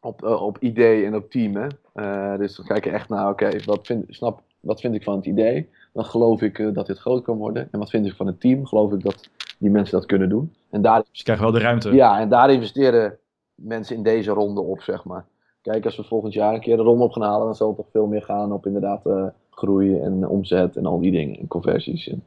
op, 0.00 0.24
eh, 0.24 0.42
op 0.42 0.58
idee 0.60 1.04
en 1.04 1.14
op 1.16 1.30
team. 1.30 1.56
Hè? 1.56 1.66
Eh, 1.92 2.38
dus 2.38 2.56
dan 2.56 2.66
kijk 2.66 2.84
je 2.84 2.90
echt 2.90 3.08
naar, 3.08 3.28
oké, 3.28 3.50
wat, 3.64 3.86
vind, 3.86 4.04
snap, 4.08 4.42
wat 4.60 4.80
vind 4.80 4.94
ik 4.94 5.02
van 5.02 5.16
het 5.16 5.26
idee? 5.26 5.68
Dan 5.92 6.04
geloof 6.04 6.42
ik 6.42 6.58
eh, 6.58 6.72
dat 6.72 6.86
dit 6.86 6.98
groot 6.98 7.22
kan 7.24 7.36
worden. 7.36 7.68
En 7.70 7.78
wat 7.78 7.90
vind 7.90 8.06
ik 8.06 8.14
van 8.14 8.26
het 8.26 8.40
team? 8.40 8.66
Geloof 8.66 8.92
ik 8.92 9.02
dat 9.02 9.28
die 9.58 9.70
mensen 9.70 9.98
dat 9.98 10.06
kunnen 10.06 10.28
doen? 10.28 10.54
En 10.70 10.82
daar, 10.82 10.98
Dus 10.98 11.08
je 11.12 11.22
krijgt 11.24 11.42
wel 11.42 11.52
de 11.52 11.58
ruimte. 11.58 11.92
ja, 11.94 12.20
en 12.20 12.28
daar 12.28 12.50
investeren 12.52 13.18
mensen 13.54 13.96
in 13.96 14.02
deze 14.02 14.30
ronde 14.30 14.60
op, 14.60 14.80
zeg 14.80 15.04
maar. 15.04 15.24
Kijk, 15.62 15.84
als 15.84 15.96
we 15.96 16.04
volgend 16.04 16.32
jaar 16.32 16.54
een 16.54 16.60
keer 16.60 16.76
de 16.76 16.82
ronde 16.82 17.04
op 17.04 17.12
gaan 17.12 17.22
halen, 17.22 17.44
dan 17.46 17.54
zal 17.54 17.66
het 17.68 17.76
toch 17.76 17.90
veel 17.90 18.06
meer 18.06 18.22
gaan 18.22 18.52
op 18.52 18.66
inderdaad 18.66 19.02
groei 19.50 19.98
en 20.00 20.28
omzet 20.28 20.76
en 20.76 20.86
al 20.86 21.00
die 21.00 21.10
dingen. 21.10 21.38
En 21.38 21.46
conversies. 21.46 22.08
En, 22.08 22.24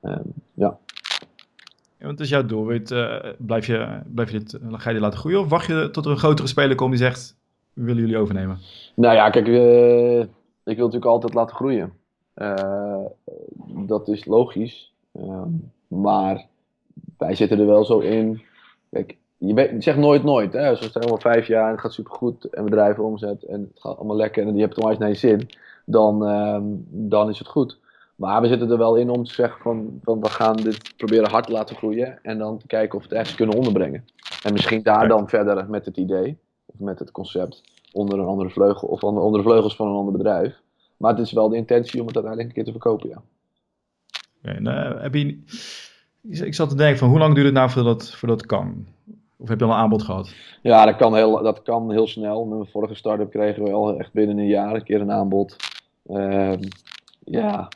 ehm, 0.00 0.22
ja. 0.54 0.78
Want 2.04 2.20
is 2.20 2.28
jouw 2.28 2.44
doel. 2.44 2.66
Weet, 2.66 2.90
eh, 2.90 3.16
blijf 3.38 3.66
je, 3.66 4.00
blijf 4.06 4.30
je 4.30 4.38
dit, 4.38 4.58
ga 4.70 4.88
je 4.88 4.94
dit 4.94 5.04
laten 5.04 5.18
groeien? 5.18 5.40
Of 5.40 5.48
wacht 5.48 5.66
je 5.66 5.88
tot 5.90 6.04
er 6.04 6.10
een 6.10 6.18
grotere 6.18 6.48
speler 6.48 6.76
komt 6.76 6.90
die 6.90 6.98
zegt, 6.98 7.36
we 7.72 7.84
willen 7.84 8.00
jullie 8.00 8.18
overnemen? 8.18 8.58
Nou 8.94 9.14
ja, 9.14 9.30
kijk, 9.30 9.46
eh, 9.46 10.20
ik 10.64 10.76
wil 10.76 10.84
natuurlijk 10.84 11.04
altijd 11.04 11.34
laten 11.34 11.56
groeien. 11.56 11.92
Eh, 12.34 13.04
dat 13.86 14.08
is 14.08 14.24
logisch. 14.24 14.92
Ehm, 15.12 15.50
maar 15.88 16.46
wij 17.18 17.34
zitten 17.34 17.58
er 17.58 17.66
wel 17.66 17.84
zo 17.84 17.98
in. 17.98 18.42
Kijk, 18.90 19.16
je, 19.38 19.76
zegt 19.78 19.98
nooit 19.98 20.22
nooit. 20.22 20.52
Hè? 20.52 20.74
Zo 20.74 20.82
stel 20.82 21.08
maar 21.08 21.20
vijf 21.20 21.46
jaar 21.46 21.64
en 21.64 21.70
het 21.70 21.80
gaat 21.80 21.92
supergoed 21.92 22.44
en 22.44 22.64
we 22.64 22.70
drijven 22.70 23.04
omzet 23.04 23.44
en 23.44 23.60
het 23.60 23.80
gaat 23.80 23.96
allemaal 23.96 24.16
lekker 24.16 24.46
en 24.46 24.54
je 24.54 24.60
hebt 24.60 24.74
het 24.74 24.84
onwijs 24.84 24.98
naar 24.98 25.08
je 25.08 25.14
zin. 25.14 25.48
Dan, 25.86 26.26
ehm, 26.26 26.62
dan 26.88 27.28
is 27.28 27.38
het 27.38 27.48
goed. 27.48 27.78
Maar 28.16 28.40
we 28.40 28.48
zitten 28.48 28.70
er 28.70 28.78
wel 28.78 28.96
in 28.96 29.10
om 29.10 29.24
te 29.24 29.34
zeggen 29.34 29.60
van, 29.62 29.98
van 30.02 30.20
we 30.20 30.28
gaan 30.28 30.56
dit 30.56 30.96
proberen 30.96 31.30
hard 31.30 31.46
te 31.46 31.52
laten 31.52 31.76
groeien 31.76 32.18
en 32.22 32.38
dan 32.38 32.58
te 32.58 32.66
kijken 32.66 32.98
of 32.98 33.02
we 33.02 33.08
het 33.08 33.18
ergens 33.18 33.36
kunnen 33.36 33.56
onderbrengen. 33.56 34.04
En 34.42 34.52
misschien 34.52 34.82
daar 34.82 35.08
dan 35.08 35.28
verder 35.28 35.68
met 35.68 35.84
het 35.84 35.96
idee 35.96 36.38
of 36.66 36.78
met 36.78 36.98
het 36.98 37.10
concept 37.10 37.62
onder 37.92 38.18
een 38.18 38.26
andere 38.26 38.50
vleugel 38.50 38.88
of 38.88 39.02
onder, 39.02 39.42
de 39.42 39.48
vleugels 39.48 39.76
van 39.76 39.88
een 39.88 39.94
ander 39.94 40.12
bedrijf. 40.12 40.60
Maar 40.96 41.10
het 41.10 41.20
is 41.20 41.32
wel 41.32 41.48
de 41.48 41.56
intentie 41.56 42.00
om 42.00 42.06
het 42.06 42.16
uiteindelijk 42.16 42.56
een 42.56 42.64
keer 42.64 42.72
te 42.72 42.80
verkopen, 42.80 43.08
ja. 43.08 43.22
Oké, 44.38 44.56
en, 44.56 44.66
eh, 44.66 45.02
heb 45.02 45.14
je, 45.14 45.42
ik 46.22 46.54
zat 46.54 46.68
te 46.68 46.76
denken 46.76 46.98
van 46.98 47.08
hoe 47.08 47.18
lang 47.18 47.34
duurt 47.34 47.46
het 47.46 47.54
nou 47.54 47.70
voordat 47.70 48.00
dat, 48.00 48.10
voordat 48.10 48.40
het 48.40 48.48
kan? 48.48 48.86
Of 49.36 49.48
heb 49.48 49.58
je 49.58 49.64
al 49.64 49.70
een 49.70 49.76
aanbod 49.76 50.02
gehad? 50.02 50.34
Ja, 50.62 50.84
dat 50.84 50.96
kan 50.96 51.14
heel, 51.14 51.42
dat 51.42 51.62
kan 51.62 51.90
heel 51.90 52.06
snel. 52.06 52.44
Met 52.44 52.58
mijn 52.58 52.70
vorige 52.70 52.94
start-up 52.94 53.30
kregen 53.30 53.62
we 53.62 53.72
al 53.72 53.98
echt 53.98 54.12
binnen 54.12 54.38
een 54.38 54.46
jaar 54.46 54.74
een 54.74 54.84
keer 54.84 55.00
een 55.00 55.12
aanbod. 55.12 55.56
Ehm, 56.06 56.62
ja. 57.24 57.68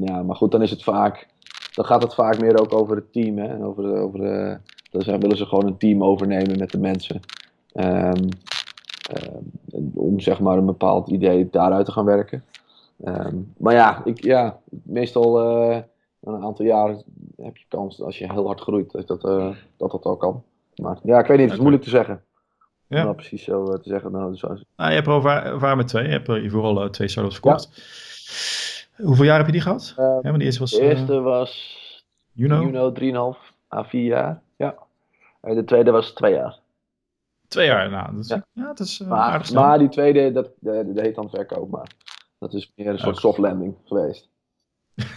Ja, 0.00 0.22
maar 0.22 0.36
goed, 0.36 0.50
dan 0.50 0.62
is 0.62 0.70
het 0.70 0.82
vaak. 0.82 1.26
Dan 1.74 1.84
gaat 1.84 2.02
het 2.02 2.14
vaak 2.14 2.40
meer 2.40 2.60
ook 2.60 2.72
over 2.74 2.96
het 2.96 3.12
team. 3.12 3.38
Hè? 3.38 3.46
En 3.46 3.64
over, 3.64 3.82
de- 3.82 3.98
over 3.98 4.18
de, 4.18 4.58
dan 4.90 5.02
zijn- 5.02 5.20
willen 5.20 5.36
ze 5.36 5.46
gewoon 5.46 5.66
een 5.66 5.76
team 5.76 6.04
overnemen 6.04 6.58
met 6.58 6.70
de 6.70 6.78
mensen. 6.78 7.20
Ehm, 7.72 8.28
ehm, 9.12 9.36
om 9.94 10.20
zeg 10.20 10.40
maar 10.40 10.58
een 10.58 10.66
bepaald 10.66 11.08
idee 11.08 11.48
daaruit 11.50 11.86
te 11.86 11.92
gaan 11.92 12.04
werken. 12.04 12.44
Ehm, 13.04 13.36
maar 13.58 13.74
ja, 13.74 14.02
ik, 14.04 14.24
ja 14.24 14.58
meestal 14.68 15.40
eh, 15.40 15.76
na 16.20 16.32
een 16.32 16.44
aantal 16.44 16.64
jaren 16.66 17.02
heb 17.42 17.56
je 17.56 17.64
kans 17.68 18.02
als 18.02 18.18
je 18.18 18.32
heel 18.32 18.46
hard 18.46 18.60
groeit 18.60 18.90
dat 18.92 19.06
dat, 19.08 19.24
eh, 19.24 19.48
dat, 19.76 19.90
dat 19.90 20.04
al 20.04 20.16
kan. 20.16 20.42
Maar 20.76 20.98
ja, 21.02 21.18
ik 21.18 21.26
weet 21.26 21.36
niet, 21.36 21.46
het 21.46 21.54
is 21.54 21.60
moeilijk 21.60 21.82
te 21.84 21.90
zeggen. 21.90 22.22
Ja. 22.86 22.98
Om 22.98 23.04
nou 23.04 23.14
precies 23.16 23.44
zo 23.44 23.64
eh, 23.64 23.78
te 23.78 23.88
zeggen. 23.88 24.12
Nou, 24.12 24.36
Nou, 24.40 24.62
je 24.76 24.94
hebt 24.94 25.06
er 25.06 25.12
al 25.12 25.28
ervaring 25.28 25.76
met 25.78 25.88
twee. 25.88 26.04
Je 26.04 26.10
hebt 26.10 26.28
er 26.28 26.40
hiervoor 26.40 26.62
al 26.62 26.90
twee 26.90 27.08
startups 27.08 27.34
verkocht. 27.34 27.68
Hoeveel 28.96 29.24
jaar 29.24 29.36
heb 29.36 29.46
je 29.46 29.52
die 29.52 29.60
gehad? 29.60 29.94
Eh, 29.96 30.18
ja, 30.22 30.32
die 30.32 30.42
eerste 30.42 30.60
was 30.60 30.70
de 30.70 30.80
eh, 30.80 30.88
eerste 30.88 31.20
was 31.20 31.80
Juno. 32.32 32.60
Juno 32.62 32.92
3,5 33.34 33.38
à 33.74 33.82
4 33.84 34.02
jaar. 34.04 34.42
Ja. 34.56 34.74
En 35.40 35.54
de 35.54 35.64
tweede 35.64 35.90
was 35.90 36.10
2 36.12 36.32
jaar. 36.34 36.58
Twee 37.48 37.66
jaar. 37.66 37.90
Nou, 37.90 38.12
dat 38.14 38.24
is, 38.24 38.28
ja. 38.28 38.46
Ja. 38.52 38.68
het 38.68 38.78
is 38.78 39.00
eh, 39.00 39.12
aardig 39.12 39.52
Maar, 39.52 39.64
maar 39.68 39.78
die 39.78 39.88
tweede, 39.88 40.32
dat, 40.32 40.50
dat, 40.60 40.86
dat 40.94 41.04
heet 41.04 41.14
dan 41.14 41.30
verkoop. 41.30 41.70
Maar 41.70 41.90
dat 42.38 42.54
is 42.54 42.72
meer 42.76 42.86
een 42.86 42.98
soort 42.98 43.14
Ja. 43.14 43.20
soft 43.20 43.38
landing 43.38 43.74
geweest. 43.84 44.28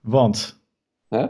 Want, 0.00 0.60
Hè? 1.08 1.26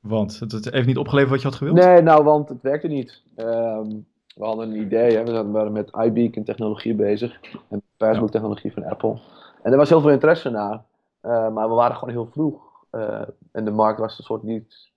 want 0.00 0.38
het, 0.40 0.52
het 0.52 0.70
heeft 0.70 0.86
niet 0.86 0.96
opgeleverd 0.98 1.30
wat 1.32 1.40
je 1.42 1.48
had 1.48 1.56
gewild? 1.56 1.76
Nee, 1.76 2.02
nou, 2.02 2.24
want 2.24 2.48
het 2.48 2.62
werkte 2.62 2.88
niet. 2.88 3.22
Ehm, 3.36 3.90
we 4.36 4.44
hadden 4.44 4.70
een 4.70 4.80
idee, 4.80 5.16
hè. 5.16 5.24
we 5.24 5.30
zaten- 5.30 5.52
waren 5.52 5.72
met 5.72 5.90
iBeacon 6.04 6.44
technologie 6.44 6.94
bezig. 6.94 7.40
En 7.68 7.82
Facebook 7.96 8.30
technologie 8.30 8.72
van 8.72 8.84
Apple. 8.84 9.18
En 9.62 9.72
er 9.72 9.78
was 9.78 9.88
heel 9.88 10.00
veel 10.00 10.10
interesse 10.10 10.50
naar. 10.50 10.84
Eh, 11.20 11.48
maar 11.48 11.68
we 11.68 11.74
waren 11.74 11.96
gewoon 11.96 12.14
heel 12.14 12.26
vroeg. 12.26 12.62
Eh, 12.90 13.22
en 13.52 13.64
de 13.64 13.70
markt 13.70 14.00
was 14.00 14.18
er 14.18 14.24
soort 14.24 14.42
niet 14.42 14.90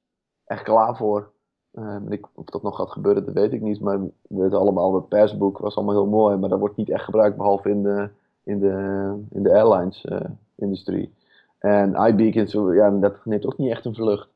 echt 0.45 0.63
klaar 0.63 0.95
voor. 0.95 1.31
Eh, 1.71 1.97
ik, 2.09 2.27
of 2.33 2.45
dat 2.45 2.63
nog 2.63 2.75
gaat 2.75 2.91
gebeuren, 2.91 3.25
dat 3.25 3.33
weet 3.33 3.53
ik 3.53 3.61
niet. 3.61 3.81
Maar 3.81 3.99
we 4.01 4.11
weten 4.27 4.59
allemaal, 4.59 4.91
dat 4.91 5.05
Facebook 5.09 5.57
was 5.57 5.75
allemaal 5.75 5.95
heel 5.95 6.11
mooi. 6.11 6.37
Maar 6.37 6.49
dat 6.49 6.59
wordt 6.59 6.77
niet 6.77 6.89
echt 6.89 7.03
gebruikt, 7.03 7.37
behalve 7.37 7.69
in 7.69 7.83
de, 7.83 8.09
in 8.43 8.59
de, 8.59 9.13
in 9.29 9.43
de 9.43 9.53
airlines-industrie. 9.53 11.13
en 11.59 11.95
iBeacon, 11.95 12.73
ja, 12.73 12.89
dat 12.89 13.25
neemt 13.25 13.45
ook 13.45 13.57
niet 13.57 13.71
echt 13.71 13.85
een 13.85 13.95
vlucht. 13.95 14.29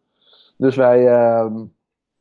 Dus 0.57 0.75
wij, 0.75 1.07
ehm, 1.07 1.63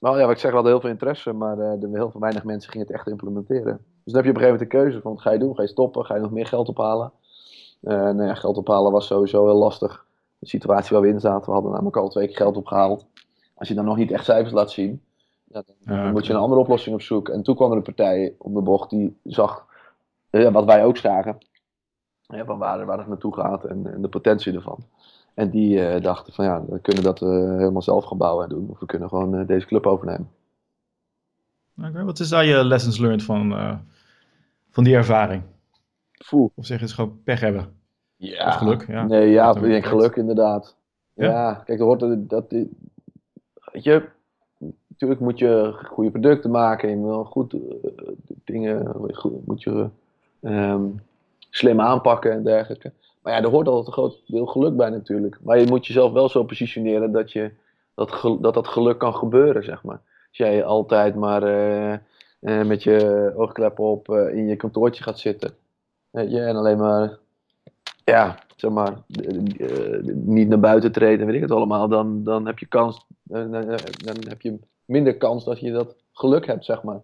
nou 0.03 0.19
ja, 0.19 0.23
wat 0.23 0.31
ik 0.31 0.39
zeg, 0.39 0.51
we 0.51 0.57
hadden 0.57 0.73
heel 0.73 0.81
veel 0.81 0.91
interesse, 0.91 1.33
maar 1.33 1.59
eh, 1.59 1.83
er 1.83 1.89
heel 1.93 2.11
veel 2.11 2.21
weinig 2.21 2.45
mensen 2.45 2.71
gingen 2.71 2.87
het 2.87 2.97
echt 2.97 3.09
implementeren. 3.09 3.85
Dus 4.05 4.13
dan 4.13 4.15
heb 4.15 4.25
je 4.25 4.31
op 4.31 4.37
een 4.37 4.43
gegeven 4.43 4.53
moment 4.53 4.71
de 4.71 4.77
keuze 4.77 5.01
van, 5.01 5.13
wat 5.13 5.21
ga 5.21 5.31
je 5.31 5.39
doen? 5.39 5.55
Ga 5.55 5.63
je 5.63 5.69
stoppen? 5.69 6.05
Ga 6.05 6.15
je 6.15 6.21
nog 6.21 6.31
meer 6.31 6.47
geld 6.47 6.69
ophalen? 6.69 7.13
Eh 7.81 7.97
nou 7.97 8.25
ja, 8.25 8.35
geld 8.35 8.57
ophalen 8.57 8.93
was 8.93 9.07
sowieso 9.07 9.45
heel 9.47 9.57
lastig. 9.57 10.07
De 10.39 10.47
situatie 10.47 10.93
waar 10.93 11.01
we 11.07 11.13
in 11.13 11.21
zaten, 11.21 11.47
we 11.47 11.53
hadden 11.53 11.71
namelijk 11.71 11.97
al 11.97 12.09
twee 12.09 12.27
keer 12.27 12.37
geld 12.37 12.57
opgehaald. 12.57 13.07
Als 13.55 13.69
je 13.69 13.75
dan 13.75 13.85
nog 13.85 13.97
niet 13.97 14.11
echt 14.11 14.25
cijfers 14.25 14.53
laat 14.53 14.71
zien, 14.71 15.03
ja, 15.45 15.63
dan 15.67 15.97
Ja, 15.97 16.11
moet 16.11 16.27
je 16.27 16.33
een 16.33 16.39
andere 16.39 16.61
oplossing 16.61 16.95
op 16.95 17.03
zoek. 17.03 17.29
En 17.29 17.43
toen 17.43 17.55
kwam 17.55 17.71
er 17.71 17.77
een 17.77 17.83
partij 17.83 18.35
om 18.39 18.55
de 18.55 18.61
bocht 18.61 18.91
die 18.91 19.17
zag, 19.25 19.67
eh, 20.31 20.53
wat 20.53 20.65
wij 20.65 20.85
ook 20.85 20.97
zagen, 20.97 21.39
van 22.27 22.59
waar, 22.59 22.87
waar 22.87 22.99
het 22.99 23.09
naartoe 23.09 23.35
gaat 23.35 23.65
en, 23.65 23.93
en 23.93 24.03
de 24.03 24.09
potentie 24.09 24.55
ervan. 24.55 24.79
En 25.35 25.51
die 25.51 25.87
eh, 25.87 26.03
dachten 26.03 26.33
van 26.33 26.45
ja, 26.45 26.65
we 26.69 26.81
kunnen 26.81 27.03
dat 27.03 27.23
eh, 27.23 27.29
helemaal 27.29 27.83
zelf 27.83 28.05
gaan 28.05 28.19
bouwen 28.19 28.45
en 28.45 28.51
doen. 28.51 28.69
Of 28.71 28.79
we 28.79 28.87
kunnen 28.87 29.09
gewoon 29.09 29.35
eh, 29.35 29.47
deze 29.47 29.67
club 29.67 29.87
overnemen. 29.87 30.31
Oké, 31.85 32.05
wat 32.05 32.19
is 32.19 32.29
daar 32.29 32.45
je 32.45 32.65
lessons 32.65 32.99
learned 32.99 33.23
van, 33.23 33.55
van 34.71 34.85
die 34.85 34.95
ervaring? 34.95 35.43
Voel. 36.13 36.53
Of 36.55 36.67
zeg 36.67 36.83
is 36.83 36.93
gewoon 36.93 37.23
pech 37.25 37.41
hebben? 37.41 37.77
Ja. 38.17 38.47
Of 38.47 38.55
geluk, 38.55 38.87
ja. 38.87 39.05
Nee, 39.07 39.31
ja, 39.31 39.55
ik 39.55 39.61
denk 39.63 39.87
geluk 39.87 40.17
inderdaad. 40.17 40.77
Ja? 41.15 41.27
Ja, 41.27 41.55
kijk, 41.55 41.79
er 41.79 41.85
hoort 41.85 42.29
dat, 42.31 42.45
weet 42.49 43.85
je, 43.85 44.09
natuurlijk 44.89 45.21
moet 45.21 45.39
je 45.39 45.79
goede 45.85 46.11
producten 46.11 46.51
maken 46.51 46.89
en 46.89 47.05
wel 47.05 47.25
goed 47.25 47.55
dingen, 48.45 48.95
goed- 49.13 49.47
moet 49.47 49.63
je 49.63 49.89
ehm, 50.41 50.85
slim 51.51 51.81
aanpakken 51.81 52.33
en 52.33 52.43
dergelijke. 52.43 52.93
Maar 53.23 53.33
ja, 53.33 53.43
er 53.43 53.49
hoort 53.49 53.69
altijd 53.69 53.87
een 53.87 53.93
groot 53.93 54.23
deel 54.27 54.47
geluk 54.47 54.77
bij 54.77 54.91
natuurlijk. 54.91 55.39
Maar 55.43 55.59
je 55.59 55.67
moet 55.67 55.87
jezelf 55.87 56.13
wel 56.13 56.29
zo 56.29 56.45
positioneren 56.45 57.13
dat, 57.13 57.33
je, 57.33 57.51
dat, 57.95 58.39
dat 58.41 58.55
dat 58.55 58.69
geluk 58.69 58.99
kan 58.99 59.15
gebeuren, 59.15 59.65
zeg 59.65 59.83
maar. 59.83 60.01
Als 60.29 60.37
jij 60.37 60.65
altijd 60.65 61.15
maar 61.15 61.43
eh, 61.43 61.93
eh, 61.93 62.67
met 62.67 62.83
je 62.83 63.33
oogkleppen 63.37 63.85
op 63.85 64.09
eh, 64.09 64.35
in 64.35 64.47
je 64.47 64.57
kantoortje 64.57 65.03
gaat 65.03 65.19
zitten. 65.19 65.55
Weet 66.11 66.31
je, 66.31 66.41
en 66.41 66.57
alleen 66.57 66.79
maar 66.79 67.19
ja, 68.05 68.39
zeg 68.57 68.71
maar, 68.71 69.03
niet 70.15 70.49
naar 70.49 70.61
buiten 70.61 70.93
treden, 70.93 71.27
weet 71.27 71.35
ik 71.35 71.41
het 71.41 71.51
allemaal, 71.51 71.89
dan, 71.89 72.25
dan 72.25 72.47
heb 72.47 72.59
je 72.59 72.67
kans, 72.67 73.07
dan 73.23 73.53
heb 74.29 74.41
je 74.41 74.59
minder 74.85 75.17
kans 75.17 75.45
dat 75.45 75.61
je 75.61 75.73
dat 75.73 75.97
geluk 76.13 76.47
hebt, 76.47 76.65
zeg 76.65 76.83
maar. 76.83 77.01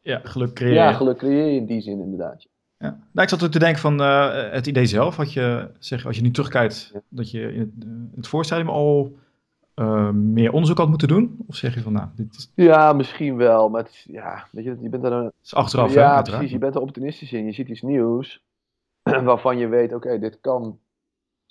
Ja, 0.00 0.20
geluk 0.24 0.52
creëren. 0.52 0.76
Ja, 0.76 0.92
geluk 0.92 1.16
creëer 1.16 1.46
je 1.46 1.56
in 1.56 1.66
die 1.66 1.80
zin 1.80 2.00
inderdaad. 2.00 2.46
Ja. 2.80 2.88
Nou, 2.88 3.22
ik 3.22 3.28
zat 3.28 3.44
ook 3.44 3.50
te 3.50 3.58
denken 3.58 3.80
van 3.80 4.00
eh, 4.00 4.50
het 4.52 4.66
idee 4.66 4.86
zelf. 4.86 5.16
Had 5.16 5.32
je, 5.32 5.70
zeg, 5.78 6.06
als 6.06 6.16
je 6.16 6.22
nu 6.22 6.30
terugkijkt, 6.30 6.92
dat 7.08 7.30
je 7.30 7.52
in 7.52 7.60
het, 7.60 7.84
eh, 7.84 7.88
in 7.88 8.12
het 8.16 8.28
voorstadium 8.28 8.68
al 8.68 9.16
eh, 9.74 10.10
meer 10.10 10.52
onderzoek 10.52 10.78
had 10.78 10.88
moeten 10.88 11.08
doen? 11.08 11.38
Of 11.46 11.56
zeg 11.56 11.74
je 11.74 11.80
van, 11.80 11.92
nou, 11.92 12.08
dit 12.16 12.36
is, 12.36 12.52
Ja, 12.54 12.92
misschien 12.92 13.36
wel, 13.36 13.68
maar 13.68 13.82
het 13.82 13.92
is, 13.92 14.06
ja, 14.10 14.48
weet 14.52 14.64
je, 14.64 14.76
je 14.80 14.88
bent 14.88 15.04
er 15.04 15.12
een, 15.12 15.32
is 15.42 15.54
achteraf, 15.54 15.94
ja, 15.94 16.22
precies, 16.22 16.50
je 16.50 16.58
bent 16.58 16.74
er 16.74 16.80
optimistisch 16.80 17.32
in, 17.32 17.44
je 17.44 17.52
ziet 17.52 17.68
iets 17.68 17.82
nieuws 17.82 18.44
waarvan 19.02 19.58
je 19.58 19.68
weet, 19.68 19.94
oké, 19.94 20.18
dit 20.18 20.38
kan, 20.40 20.78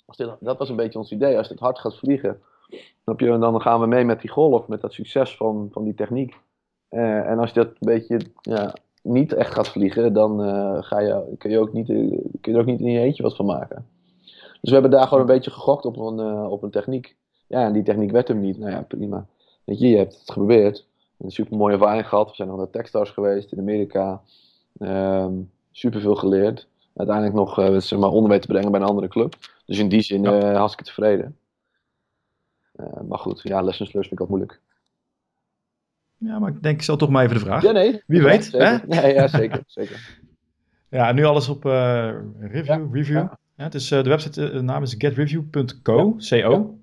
als 0.04 0.16
dit, 0.16 0.36
dat 0.40 0.58
was 0.58 0.68
een 0.68 0.76
beetje 0.76 0.98
ons 0.98 1.12
idee, 1.12 1.36
als 1.36 1.48
dit 1.48 1.58
hard 1.58 1.78
gaat 1.78 1.98
vliegen? 1.98 2.40
En 3.04 3.40
dan 3.40 3.60
gaan 3.60 3.80
we 3.80 3.86
mee 3.86 4.04
met 4.04 4.20
die 4.20 4.30
golf, 4.30 4.68
met 4.68 4.80
dat 4.80 4.92
succes 4.92 5.36
van, 5.36 5.68
van 5.72 5.84
die 5.84 5.94
techniek. 5.94 6.36
Eh, 6.88 7.30
en 7.30 7.38
als 7.38 7.48
je 7.52 7.54
dat 7.54 7.66
een 7.66 7.74
beetje 7.78 8.20
ja, 8.40 8.74
niet 9.02 9.32
echt 9.32 9.52
gaat 9.54 9.68
vliegen, 9.68 10.12
dan 10.12 10.42
eh, 10.44 10.82
ga 10.82 11.00
je, 11.00 11.34
kun, 11.38 11.50
je 11.50 11.58
ook 11.58 11.72
niet, 11.72 11.88
eh, 11.90 11.96
kun 12.40 12.52
je 12.52 12.52
er 12.52 12.60
ook 12.60 12.66
niet 12.66 12.80
in 12.80 12.90
je 12.90 13.00
eentje 13.00 13.22
wat 13.22 13.36
van 13.36 13.46
maken. 13.46 13.86
Dus 14.60 14.60
we 14.60 14.72
hebben 14.72 14.90
daar 14.90 15.06
gewoon 15.06 15.20
een 15.20 15.34
beetje 15.34 15.50
gegokt 15.50 15.84
op 15.84 15.96
een, 15.96 16.18
eh, 16.18 16.50
op 16.50 16.62
een 16.62 16.70
techniek. 16.70 17.16
Ja, 17.46 17.64
en 17.64 17.72
die 17.72 17.82
techniek 17.82 18.10
werd 18.10 18.28
hem 18.28 18.40
niet. 18.40 18.58
Nou 18.58 18.70
ja, 18.70 18.82
prima. 18.82 19.26
Weet 19.64 19.78
je, 19.78 19.88
je 19.88 19.96
hebt 19.96 20.18
het 20.18 20.30
geprobeerd. 20.30 20.86
Een 21.18 21.30
super 21.30 21.56
mooie 21.56 21.72
ervaring 21.72 22.08
gehad. 22.08 22.28
We 22.28 22.34
zijn 22.34 22.48
nog 22.48 22.56
naar 22.56 22.70
Techstars 22.70 23.10
geweest 23.10 23.52
in 23.52 23.58
Amerika. 23.58 24.20
Ehm 24.78 25.32
super 25.72 26.00
veel 26.00 26.14
geleerd. 26.14 26.68
Uiteindelijk 26.96 27.36
nog 27.36 27.58
eh, 27.58 27.76
zeg 27.78 27.98
maar, 27.98 28.10
onder 28.10 28.40
te 28.40 28.46
brengen 28.46 28.70
bij 28.70 28.80
een 28.80 28.86
andere 28.86 29.08
club. 29.08 29.34
Dus 29.66 29.78
in 29.78 29.88
die 29.88 30.00
zin 30.02 30.22
Ja. 30.22 30.52
hartstikke 30.52 30.90
tevreden. 30.90 31.36
Maar 33.08 33.18
goed, 33.18 33.40
ja, 33.42 33.60
lessons 33.62 33.92
learned 33.92 34.08
vind 34.08 34.12
ik 34.12 34.18
wat 34.18 34.28
moeilijk. 34.28 34.60
Ja, 36.24 36.38
maar 36.38 36.50
ik 36.50 36.62
denk, 36.62 36.76
ik 36.76 36.82
stel 36.82 36.96
toch 36.96 37.08
maar 37.08 37.22
even 37.24 37.34
de 37.34 37.40
vraag. 37.40 37.62
Ja, 37.62 37.70
nee. 37.72 38.02
Wie 38.06 38.20
Ja, 38.20 38.26
weet, 38.26 38.44
Zeker. 38.44 38.68
hè? 38.68 38.76
Nee, 38.86 39.14
ja, 39.14 39.28
zeker. 39.28 39.62
zeker. 39.78 40.18
Ja, 40.88 41.12
nu 41.12 41.24
alles 41.24 41.48
op 41.48 41.64
eh, 41.64 42.10
review. 42.40 42.64
Ja, 42.66 42.88
review. 42.92 43.16
ja. 43.16 43.38
Ja, 43.56 43.64
het 43.64 43.74
is, 43.74 43.90
eh, 43.90 44.02
de 44.02 44.08
website 44.08 44.44
eh, 44.46 44.52
de 44.52 44.60
naam 44.60 44.82
is 44.82 44.94
getreview.co. 44.98 46.16
CO. 46.28 46.78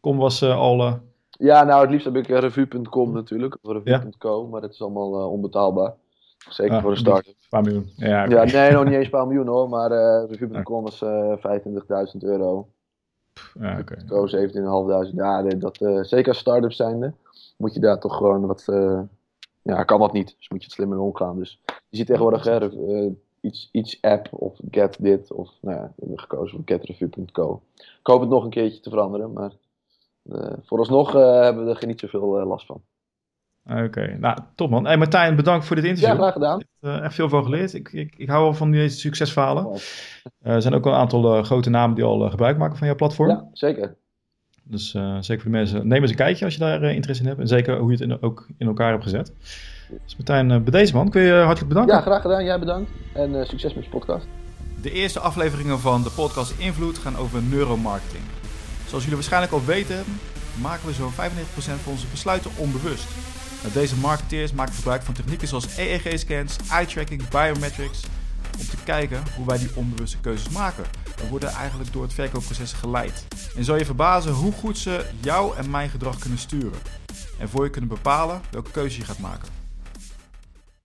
Com 0.00 0.16
was 0.16 0.42
al... 0.42 1.00
Ja, 1.30 1.64
nou, 1.64 1.80
het 1.80 1.90
liefst 1.90 2.04
heb 2.04 2.16
ik 2.16 2.26
revue.com 2.26 3.12
natuurlijk. 3.12 3.58
Of 3.62 3.72
revue.co, 3.72 4.46
maar 4.46 4.60
dat 4.60 4.70
is 4.72 4.82
allemaal 4.82 5.30
onbetaalbaar. 5.30 5.92
Zeker 6.48 6.74
Ah, 6.74 6.82
voor 6.82 6.90
een 6.90 6.96
start. 6.96 7.26
een 7.26 7.34
paar 7.48 7.62
miljoen. 7.62 7.90
Ja. 7.96 8.24
Ja, 8.24 8.44
nee, 8.44 8.72
nog 8.72 8.84
niet 8.84 8.94
eens 8.94 9.04
een 9.04 9.10
paar 9.10 9.26
miljoen 9.26 9.46
hoor. 9.46 9.68
Maar 9.68 9.90
revue.com 10.26 10.82
was 10.82 11.02
eh 11.02 11.36
25.000 11.36 12.18
euro. 12.18 12.68
Ja, 13.60 13.78
oké. 13.78 13.96
Co 14.08 14.26
17.500. 15.08 15.14
Ja, 15.14 15.42
dat, 15.42 15.76
zeker 16.06 16.28
als 16.28 16.38
start-up 16.38 16.72
zijnde 16.72 17.12
moet 17.56 17.74
je 17.74 17.80
daar 17.80 18.00
toch 18.00 18.16
gewoon 18.16 18.46
wat... 18.46 18.68
eh, 18.68 19.00
ja, 19.62 19.84
kan 19.84 20.00
dat 20.00 20.12
niet. 20.12 20.34
Dus 20.38 20.48
moet 20.48 20.58
je 20.60 20.64
het 20.64 20.74
slimmer 20.74 20.98
omgaan. 20.98 21.38
Dus 21.38 21.60
je 21.88 21.96
ziet 21.96 22.06
tegenwoordig 22.06 22.44
hè, 22.44 22.70
eh, 22.70 23.10
iets, 23.40 23.68
iets 23.72 23.98
app 24.02 24.28
of 24.30 24.58
get 24.70 24.96
dit. 25.00 25.32
Of 25.32 25.50
nou 25.60 25.76
ja, 25.76 25.82
we 25.82 25.92
hebben 25.96 26.20
gekozen 26.20 26.56
voor 26.56 26.76
getreview.co. 26.76 27.62
Ik 27.76 28.06
hoop 28.06 28.20
het 28.20 28.28
nog 28.28 28.44
een 28.44 28.50
keertje 28.50 28.80
te 28.80 28.90
veranderen. 28.90 29.32
Maar 29.32 29.52
eh, 30.30 30.52
vooralsnog 30.62 31.12
hebben 31.12 31.64
we 31.66 31.78
er 31.80 31.86
niet 31.86 32.00
zoveel 32.00 32.44
last 32.46 32.66
van. 32.66 32.82
Oké, 33.84 34.16
nou, 34.18 34.38
top 34.54 34.70
man. 34.70 34.86
Hey, 34.86 34.96
Martijn, 34.96 35.36
bedankt 35.36 35.66
voor 35.66 35.76
dit 35.76 35.84
interview. 35.84 36.12
Ja, 36.12 36.20
graag 36.20 36.32
gedaan. 36.32 36.60
Ik 36.60 36.66
heb 36.80 37.02
echt 37.02 37.14
veel 37.14 37.28
van 37.28 37.44
geleerd. 37.44 37.72
Ik, 37.74 37.92
ik, 37.92 38.14
ik 38.16 38.28
hou 38.28 38.42
wel 38.42 38.54
van 38.54 38.70
deze 38.70 38.98
succesverhalen. 38.98 39.78
Er 40.40 40.62
zijn 40.62 40.74
ook 40.74 40.84
wel 40.84 40.92
een 40.92 40.98
aantal 40.98 41.42
grote 41.42 41.70
namen 41.70 41.94
die 41.94 42.04
al 42.04 42.30
gebruik 42.30 42.58
maken 42.58 42.76
van 42.76 42.86
jouw 42.86 42.96
platform. 42.96 43.28
Ja, 43.28 43.48
zeker. 43.52 43.96
Dus 44.64 44.94
eh, 44.94 45.16
zeker 45.20 45.42
voor 45.42 45.50
de 45.50 45.56
mensen, 45.56 45.88
neem 45.88 46.02
eens 46.02 46.10
een 46.10 46.16
kijkje 46.16 46.44
als 46.44 46.54
je 46.54 46.60
daar 46.60 46.82
eh, 46.82 46.94
interesse 46.94 47.22
in 47.22 47.28
hebt. 47.28 47.40
En 47.40 47.48
zeker 47.48 47.78
hoe 47.78 47.90
je 47.90 47.96
het 47.96 48.10
in, 48.10 48.22
ook 48.22 48.46
in 48.58 48.66
elkaar 48.66 48.90
hebt 48.90 49.02
gezet. 49.02 49.32
Dus 49.88 50.16
Martijn, 50.16 50.50
eh, 50.50 50.60
bij 50.60 50.80
deze 50.80 50.94
man, 50.94 51.10
kun 51.10 51.20
je 51.20 51.26
je 51.26 51.32
hartelijk 51.32 51.68
bedanken. 51.68 51.94
Ja, 51.94 52.00
graag 52.00 52.20
gedaan. 52.20 52.44
Jij 52.44 52.58
bedankt. 52.58 52.90
En 53.14 53.40
eh, 53.40 53.46
succes 53.46 53.74
met 53.74 53.84
je 53.84 53.90
podcast. 53.90 54.26
De 54.82 54.92
eerste 54.92 55.20
afleveringen 55.20 55.80
van 55.80 56.02
de 56.02 56.10
podcast 56.10 56.54
Invloed 56.58 56.98
gaan 56.98 57.16
over 57.16 57.42
neuromarketing. 57.42 58.22
Zoals 58.86 59.02
jullie 59.02 59.18
waarschijnlijk 59.18 59.52
al 59.52 59.64
weten, 59.64 60.04
maken 60.60 60.86
we 60.86 60.92
zo'n 60.92 61.12
95% 61.12 61.14
van 61.82 61.92
onze 61.92 62.06
besluiten 62.10 62.50
onbewust. 62.56 63.06
Nou, 63.62 63.74
deze 63.74 63.96
marketeers 63.96 64.52
maken 64.52 64.74
gebruik 64.74 65.02
van 65.02 65.14
technieken 65.14 65.48
zoals 65.48 65.78
EEG-scans, 65.78 66.56
eye-tracking, 66.70 67.28
biometrics, 67.28 68.02
om 68.58 68.66
te 68.66 68.76
kijken 68.84 69.22
hoe 69.36 69.46
wij 69.46 69.58
die 69.58 69.70
onbewuste 69.74 70.18
keuzes 70.20 70.48
maken. 70.48 70.84
We 71.16 71.28
worden 71.28 71.48
eigenlijk 71.48 71.92
door 71.92 72.02
het 72.02 72.14
verkoopproces 72.14 72.72
geleid. 72.72 73.26
En 73.56 73.64
zal 73.64 73.76
je 73.76 73.84
verbazen 73.84 74.32
hoe 74.32 74.52
goed 74.52 74.78
ze 74.78 75.06
jou 75.20 75.56
en 75.56 75.70
mijn 75.70 75.90
gedrag 75.90 76.18
kunnen 76.18 76.38
sturen. 76.38 76.78
En 77.38 77.48
voor 77.48 77.64
je 77.64 77.70
kunnen 77.70 77.90
bepalen 77.90 78.40
welke 78.50 78.70
keuze 78.70 78.98
je 78.98 79.04
gaat 79.04 79.18
maken. 79.18 79.63